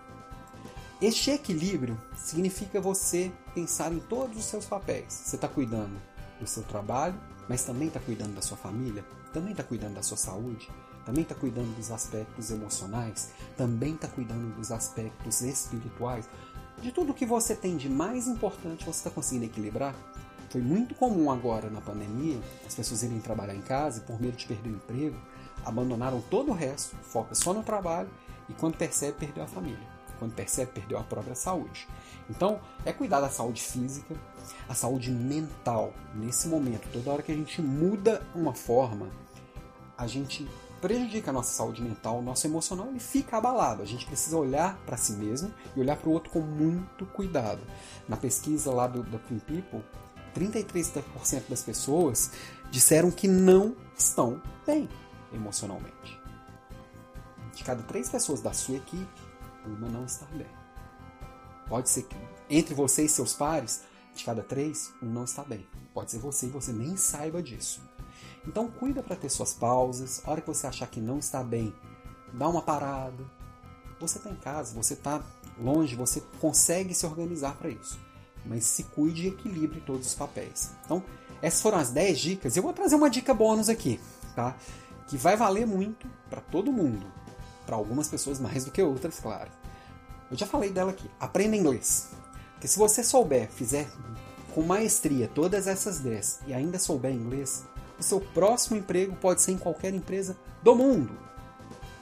Este 1.01 1.31
equilíbrio 1.31 1.97
significa 2.17 2.81
você 2.81 3.31
pensar 3.55 3.93
em 3.93 4.01
todos 4.01 4.39
os 4.39 4.45
seus 4.45 4.65
papéis. 4.65 5.13
Você 5.13 5.37
está 5.37 5.47
cuidando 5.47 6.01
do 6.41 6.47
seu 6.47 6.63
trabalho, 6.63 7.19
mas 7.51 7.65
também 7.65 7.89
está 7.89 7.99
cuidando 7.99 8.37
da 8.37 8.41
sua 8.41 8.57
família, 8.57 9.05
também 9.33 9.51
está 9.51 9.65
cuidando 9.65 9.95
da 9.95 10.05
sua 10.05 10.17
saúde, 10.17 10.71
também 11.05 11.25
está 11.25 11.35
cuidando 11.35 11.75
dos 11.75 11.91
aspectos 11.91 12.49
emocionais, 12.53 13.33
também 13.57 13.95
está 13.95 14.07
cuidando 14.07 14.55
dos 14.55 14.71
aspectos 14.71 15.43
espirituais. 15.43 16.29
De 16.81 16.93
tudo 16.93 17.13
que 17.13 17.27
você 17.27 17.57
tem 17.57 17.77
de 17.77 17.89
mais 17.89 18.29
importante, 18.29 18.85
você 18.85 19.01
está 19.01 19.11
conseguindo 19.11 19.47
equilibrar? 19.47 19.97
Foi 20.49 20.61
muito 20.61 20.95
comum 20.95 21.29
agora 21.29 21.69
na 21.69 21.81
pandemia 21.81 22.41
as 22.65 22.77
pessoas 22.77 23.03
irem 23.03 23.19
trabalhar 23.19 23.57
em 23.57 23.63
casa 23.63 23.99
e, 23.99 24.03
por 24.03 24.21
medo 24.21 24.37
de 24.37 24.47
perder 24.47 24.71
o 24.71 24.77
emprego, 24.77 25.17
abandonaram 25.65 26.21
todo 26.31 26.53
o 26.53 26.55
resto, 26.55 26.95
foca 27.03 27.35
só 27.35 27.53
no 27.53 27.65
trabalho 27.65 28.11
e, 28.49 28.53
quando 28.53 28.77
percebe, 28.77 29.19
perdeu 29.19 29.43
a 29.43 29.49
família. 29.49 29.90
Quando 30.21 30.35
percebe, 30.35 30.71
perdeu 30.73 30.99
a 30.99 31.03
própria 31.03 31.35
saúde. 31.35 31.89
Então, 32.29 32.61
é 32.85 32.93
cuidar 32.93 33.21
da 33.21 33.31
saúde 33.31 33.63
física, 33.63 34.15
a 34.69 34.75
saúde 34.75 35.11
mental 35.11 35.93
nesse 36.15 36.47
momento. 36.47 36.87
Toda 36.93 37.11
hora 37.11 37.23
que 37.23 37.33
a 37.33 37.35
gente 37.35 37.61
muda 37.61 38.23
uma 38.35 38.55
forma, 38.55 39.09
a 39.97 40.07
gente 40.07 40.47
prejudica 40.81 41.31
a 41.31 41.33
nossa 41.33 41.53
saúde 41.53 41.83
mental, 41.83 42.19
o 42.19 42.23
nosso 42.23 42.47
emocional 42.47 42.89
ele 42.89 43.01
fica 43.01 43.39
abalado. 43.39 43.83
A 43.83 43.87
gente 43.87 44.07
precisa 44.07 44.37
olhar 44.37 44.77
para 44.87 44.97
si 44.97 45.13
mesmo 45.13 45.53
e 45.75 45.81
olhar 45.81 45.97
para 45.97 46.09
o 46.09 46.13
outro 46.13 46.31
com 46.31 46.41
muito 46.41 47.07
cuidado. 47.07 47.61
Na 48.07 48.17
pesquisa 48.17 48.71
lá 48.71 48.87
do, 48.87 49.03
do 49.03 49.19
Clean 49.21 49.41
People, 49.41 49.83
33% 50.35 51.49
das 51.49 51.63
pessoas 51.63 52.31
disseram 52.71 53.11
que 53.11 53.27
não 53.27 53.75
estão 53.97 54.41
bem 54.67 54.89
emocionalmente. 55.33 56.21
De 57.55 57.65
cada 57.65 57.83
três 57.83 58.09
pessoas 58.09 58.41
da 58.41 58.53
sua 58.53 58.77
equipe, 58.77 59.30
uma 59.67 59.89
não 59.89 60.05
está 60.05 60.27
bem. 60.27 60.47
Pode 61.69 61.89
ser 61.89 62.03
que 62.03 62.17
entre 62.49 62.75
você 62.75 63.05
e 63.05 63.09
seus 63.09 63.33
pares, 63.33 63.83
de 64.15 64.25
cada 64.25 64.43
três, 64.43 64.93
um 65.03 65.07
não 65.07 65.25
está 65.25 65.43
bem. 65.45 65.67
Pode 65.95 66.11
ser 66.11 66.19
você 66.19 66.47
e 66.47 66.51
você 66.51 66.73
nem 66.73 66.97
saiba 66.97 67.43
disso. 67.43 67.81
Então 68.47 68.69
cuida 68.69 69.03
para 69.03 69.17
ter 69.17 69.29
suas 69.29 69.55
pausas. 69.55 70.23
A 70.25 70.31
hora 70.31 70.41
que 70.41 70.49
você 70.49 70.67
achar 70.67 70.89
que 70.89 71.01
não 71.01 71.19
está 71.19 71.43
bem, 71.43 71.75
dá 72.33 72.49
uma 72.49 72.63
parada. 72.63 73.25
Você 74.01 74.19
está 74.19 74.31
em 74.31 74.37
casa, 74.37 74.75
você 74.75 74.95
está 74.95 75.23
longe, 75.59 75.95
você 75.95 76.23
consegue 76.41 76.95
se 76.95 77.07
organizar 77.07 77.55
para 77.57 77.69
isso. 77.69 77.99
Mas 78.45 78.65
se 78.65 78.85
cuide 78.85 79.25
e 79.25 79.29
equilibre 79.29 79.81
todos 79.81 80.07
os 80.07 80.15
papéis. 80.15 80.73
Então, 80.85 81.05
essas 81.43 81.61
foram 81.61 81.79
as 81.79 81.91
10 81.91 82.19
dicas. 82.19 82.57
Eu 82.57 82.63
vou 82.63 82.73
trazer 82.73 82.97
uma 82.97 83.11
dica 83.11 83.35
bônus 83.35 83.69
aqui, 83.69 84.01
tá? 84.35 84.57
Que 85.07 85.17
vai 85.17 85.37
valer 85.37 85.67
muito 85.67 86.09
para 86.31 86.41
todo 86.41 86.73
mundo. 86.73 87.07
Para 87.71 87.77
algumas 87.77 88.09
pessoas 88.09 88.41
mais 88.41 88.65
do 88.65 88.73
que 88.73 88.83
outras, 88.83 89.21
claro. 89.21 89.49
Eu 90.29 90.37
já 90.37 90.45
falei 90.45 90.71
dela 90.71 90.91
aqui. 90.91 91.09
Aprenda 91.21 91.55
inglês. 91.55 92.09
Porque 92.55 92.67
se 92.67 92.77
você 92.77 93.05
souber, 93.05 93.49
fizer 93.49 93.89
com 94.53 94.63
maestria 94.63 95.31
todas 95.33 95.69
essas 95.69 96.01
10 96.01 96.41
e 96.49 96.53
ainda 96.53 96.81
souber 96.81 97.13
inglês, 97.13 97.65
o 97.97 98.03
seu 98.03 98.21
próximo 98.21 98.77
emprego 98.77 99.15
pode 99.15 99.41
ser 99.41 99.53
em 99.53 99.57
qualquer 99.57 99.95
empresa 99.95 100.37
do 100.65 100.75
mundo. 100.75 101.17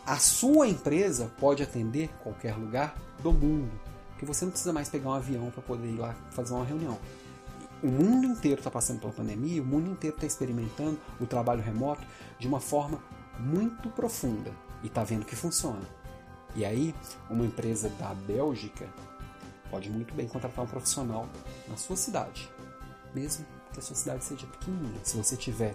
A 0.06 0.16
sua 0.16 0.66
empresa 0.66 1.30
pode 1.38 1.62
atender 1.62 2.08
qualquer 2.22 2.56
lugar 2.56 2.96
do 3.22 3.30
mundo. 3.30 3.78
Porque 4.12 4.24
você 4.24 4.46
não 4.46 4.52
precisa 4.52 4.72
mais 4.72 4.88
pegar 4.88 5.10
um 5.10 5.12
avião 5.12 5.50
para 5.50 5.60
poder 5.60 5.88
ir 5.88 5.98
lá 5.98 6.16
fazer 6.30 6.54
uma 6.54 6.64
reunião. 6.64 6.98
o 7.82 7.88
mundo 7.88 8.26
inteiro 8.26 8.60
está 8.60 8.70
passando 8.70 9.00
pela 9.00 9.12
pandemia, 9.12 9.60
o 9.60 9.66
mundo 9.66 9.90
inteiro 9.90 10.16
está 10.16 10.26
experimentando 10.26 10.98
o 11.20 11.26
trabalho 11.26 11.62
remoto 11.62 12.06
de 12.38 12.48
uma 12.48 12.58
forma 12.58 13.02
muito 13.38 13.90
profunda 13.90 14.50
e 14.82 14.86
está 14.86 15.04
vendo 15.04 15.24
que 15.24 15.36
funciona. 15.36 15.82
E 16.54 16.64
aí, 16.64 16.94
uma 17.28 17.44
empresa 17.44 17.88
da 17.90 18.14
Bélgica 18.14 18.88
pode 19.70 19.90
muito 19.90 20.14
bem 20.14 20.26
contratar 20.26 20.64
um 20.64 20.68
profissional 20.68 21.28
na 21.68 21.76
sua 21.76 21.96
cidade, 21.96 22.50
mesmo 23.14 23.44
que 23.72 23.78
a 23.78 23.82
sua 23.82 23.96
cidade 23.96 24.24
seja 24.24 24.46
pequenininha. 24.46 25.00
Se 25.04 25.16
você 25.16 25.36
tiver 25.36 25.74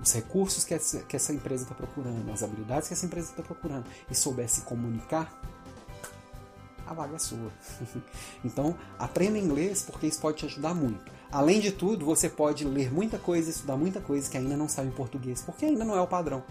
os 0.00 0.12
recursos 0.12 0.64
que 0.64 0.74
essa, 0.74 1.00
que 1.00 1.16
essa 1.16 1.32
empresa 1.32 1.64
está 1.64 1.74
procurando, 1.74 2.30
as 2.32 2.42
habilidades 2.42 2.88
que 2.88 2.94
essa 2.94 3.04
empresa 3.04 3.30
está 3.30 3.42
procurando 3.42 3.84
e 4.10 4.14
souber 4.14 4.48
se 4.48 4.62
comunicar, 4.62 5.32
a 6.86 6.94
vaga 6.94 7.16
é 7.16 7.18
sua. 7.18 7.52
então, 8.44 8.74
aprenda 8.98 9.38
inglês 9.38 9.82
porque 9.82 10.06
isso 10.06 10.20
pode 10.20 10.38
te 10.38 10.46
ajudar 10.46 10.74
muito. 10.74 11.12
Além 11.30 11.60
de 11.60 11.70
tudo, 11.70 12.06
você 12.06 12.28
pode 12.28 12.64
ler 12.64 12.90
muita 12.90 13.18
coisa, 13.18 13.50
estudar 13.50 13.76
muita 13.76 14.00
coisa 14.00 14.30
que 14.30 14.38
ainda 14.38 14.56
não 14.56 14.68
sabe 14.68 14.88
em 14.88 14.92
português, 14.92 15.42
porque 15.42 15.66
ainda 15.66 15.84
não 15.84 15.94
é 15.94 16.00
o 16.00 16.06
padrão. 16.06 16.42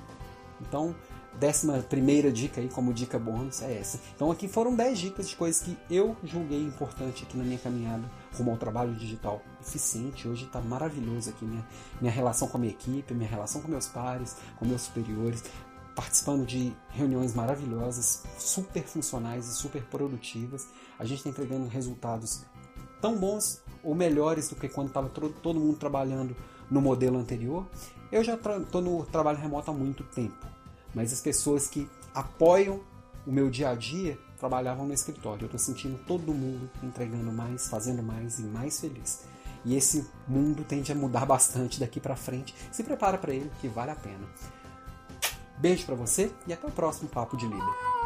Então, 0.61 0.95
décima 1.39 1.79
primeira 1.79 2.31
dica 2.31 2.59
aí, 2.59 2.69
como 2.69 2.93
dica 2.93 3.17
bônus, 3.19 3.61
é 3.61 3.77
essa. 3.79 3.99
Então 4.15 4.31
aqui 4.31 4.47
foram 4.47 4.75
10 4.75 4.99
dicas 4.99 5.29
de 5.29 5.35
coisas 5.35 5.61
que 5.61 5.77
eu 5.89 6.15
julguei 6.23 6.61
importante 6.61 7.23
aqui 7.23 7.37
na 7.37 7.43
minha 7.43 7.59
caminhada 7.59 8.09
rumo 8.35 8.51
ao 8.51 8.57
trabalho 8.57 8.93
digital 8.93 9.41
eficiente. 9.61 10.27
Hoje 10.27 10.45
está 10.45 10.61
maravilhoso 10.61 11.29
aqui 11.29 11.45
minha, 11.45 11.65
minha 12.01 12.11
relação 12.11 12.47
com 12.47 12.57
a 12.57 12.59
minha 12.59 12.71
equipe, 12.71 13.13
minha 13.13 13.29
relação 13.29 13.61
com 13.61 13.67
meus 13.67 13.87
pares, 13.87 14.35
com 14.57 14.65
meus 14.65 14.81
superiores, 14.81 15.43
participando 15.95 16.45
de 16.45 16.73
reuniões 16.89 17.33
maravilhosas, 17.33 18.23
super 18.37 18.83
funcionais 18.83 19.47
e 19.47 19.53
super 19.53 19.83
produtivas. 19.83 20.67
A 20.99 21.05
gente 21.05 21.19
está 21.19 21.29
entregando 21.29 21.67
resultados 21.67 22.43
tão 23.01 23.15
bons 23.15 23.61
ou 23.83 23.95
melhores 23.95 24.49
do 24.49 24.55
que 24.55 24.67
quando 24.67 24.87
estava 24.87 25.09
todo 25.09 25.59
mundo 25.59 25.77
trabalhando 25.77 26.35
no 26.69 26.81
modelo 26.81 27.17
anterior. 27.17 27.65
Eu 28.11 28.23
já 28.23 28.35
estou 28.35 28.81
no 28.81 29.05
trabalho 29.05 29.37
remoto 29.37 29.71
há 29.71 29.73
muito 29.73 30.03
tempo, 30.03 30.45
mas 30.97 31.13
as 31.13 31.21
pessoas 31.21 31.67
que 31.67 31.87
apoiam 32.11 32.81
o 33.23 33.31
meu 33.31 33.51
dia 33.51 33.69
a 33.69 33.75
dia 33.75 34.17
trabalhavam 34.39 34.87
no 34.87 34.93
escritório. 34.95 35.43
Eu 35.43 35.45
estou 35.45 35.59
sentindo 35.59 35.99
todo 36.07 36.33
mundo 36.33 36.67
entregando 36.81 37.31
mais, 37.31 37.67
fazendo 37.67 38.01
mais 38.01 38.39
e 38.39 38.41
mais 38.41 38.79
feliz. 38.79 39.21
E 39.63 39.75
esse 39.75 40.07
mundo 40.27 40.63
tende 40.63 40.91
a 40.91 40.95
mudar 40.95 41.25
bastante 41.27 41.79
daqui 41.79 41.99
para 41.99 42.15
frente. 42.15 42.55
Se 42.71 42.83
prepara 42.83 43.15
para 43.15 43.31
ele, 43.31 43.51
que 43.61 43.67
vale 43.67 43.91
a 43.91 43.95
pena. 43.95 44.27
Beijo 45.59 45.85
para 45.85 45.93
você 45.93 46.31
e 46.47 46.53
até 46.53 46.67
o 46.67 46.71
próximo 46.71 47.09
Papo 47.09 47.37
de 47.37 47.45
Líder. 47.45 47.96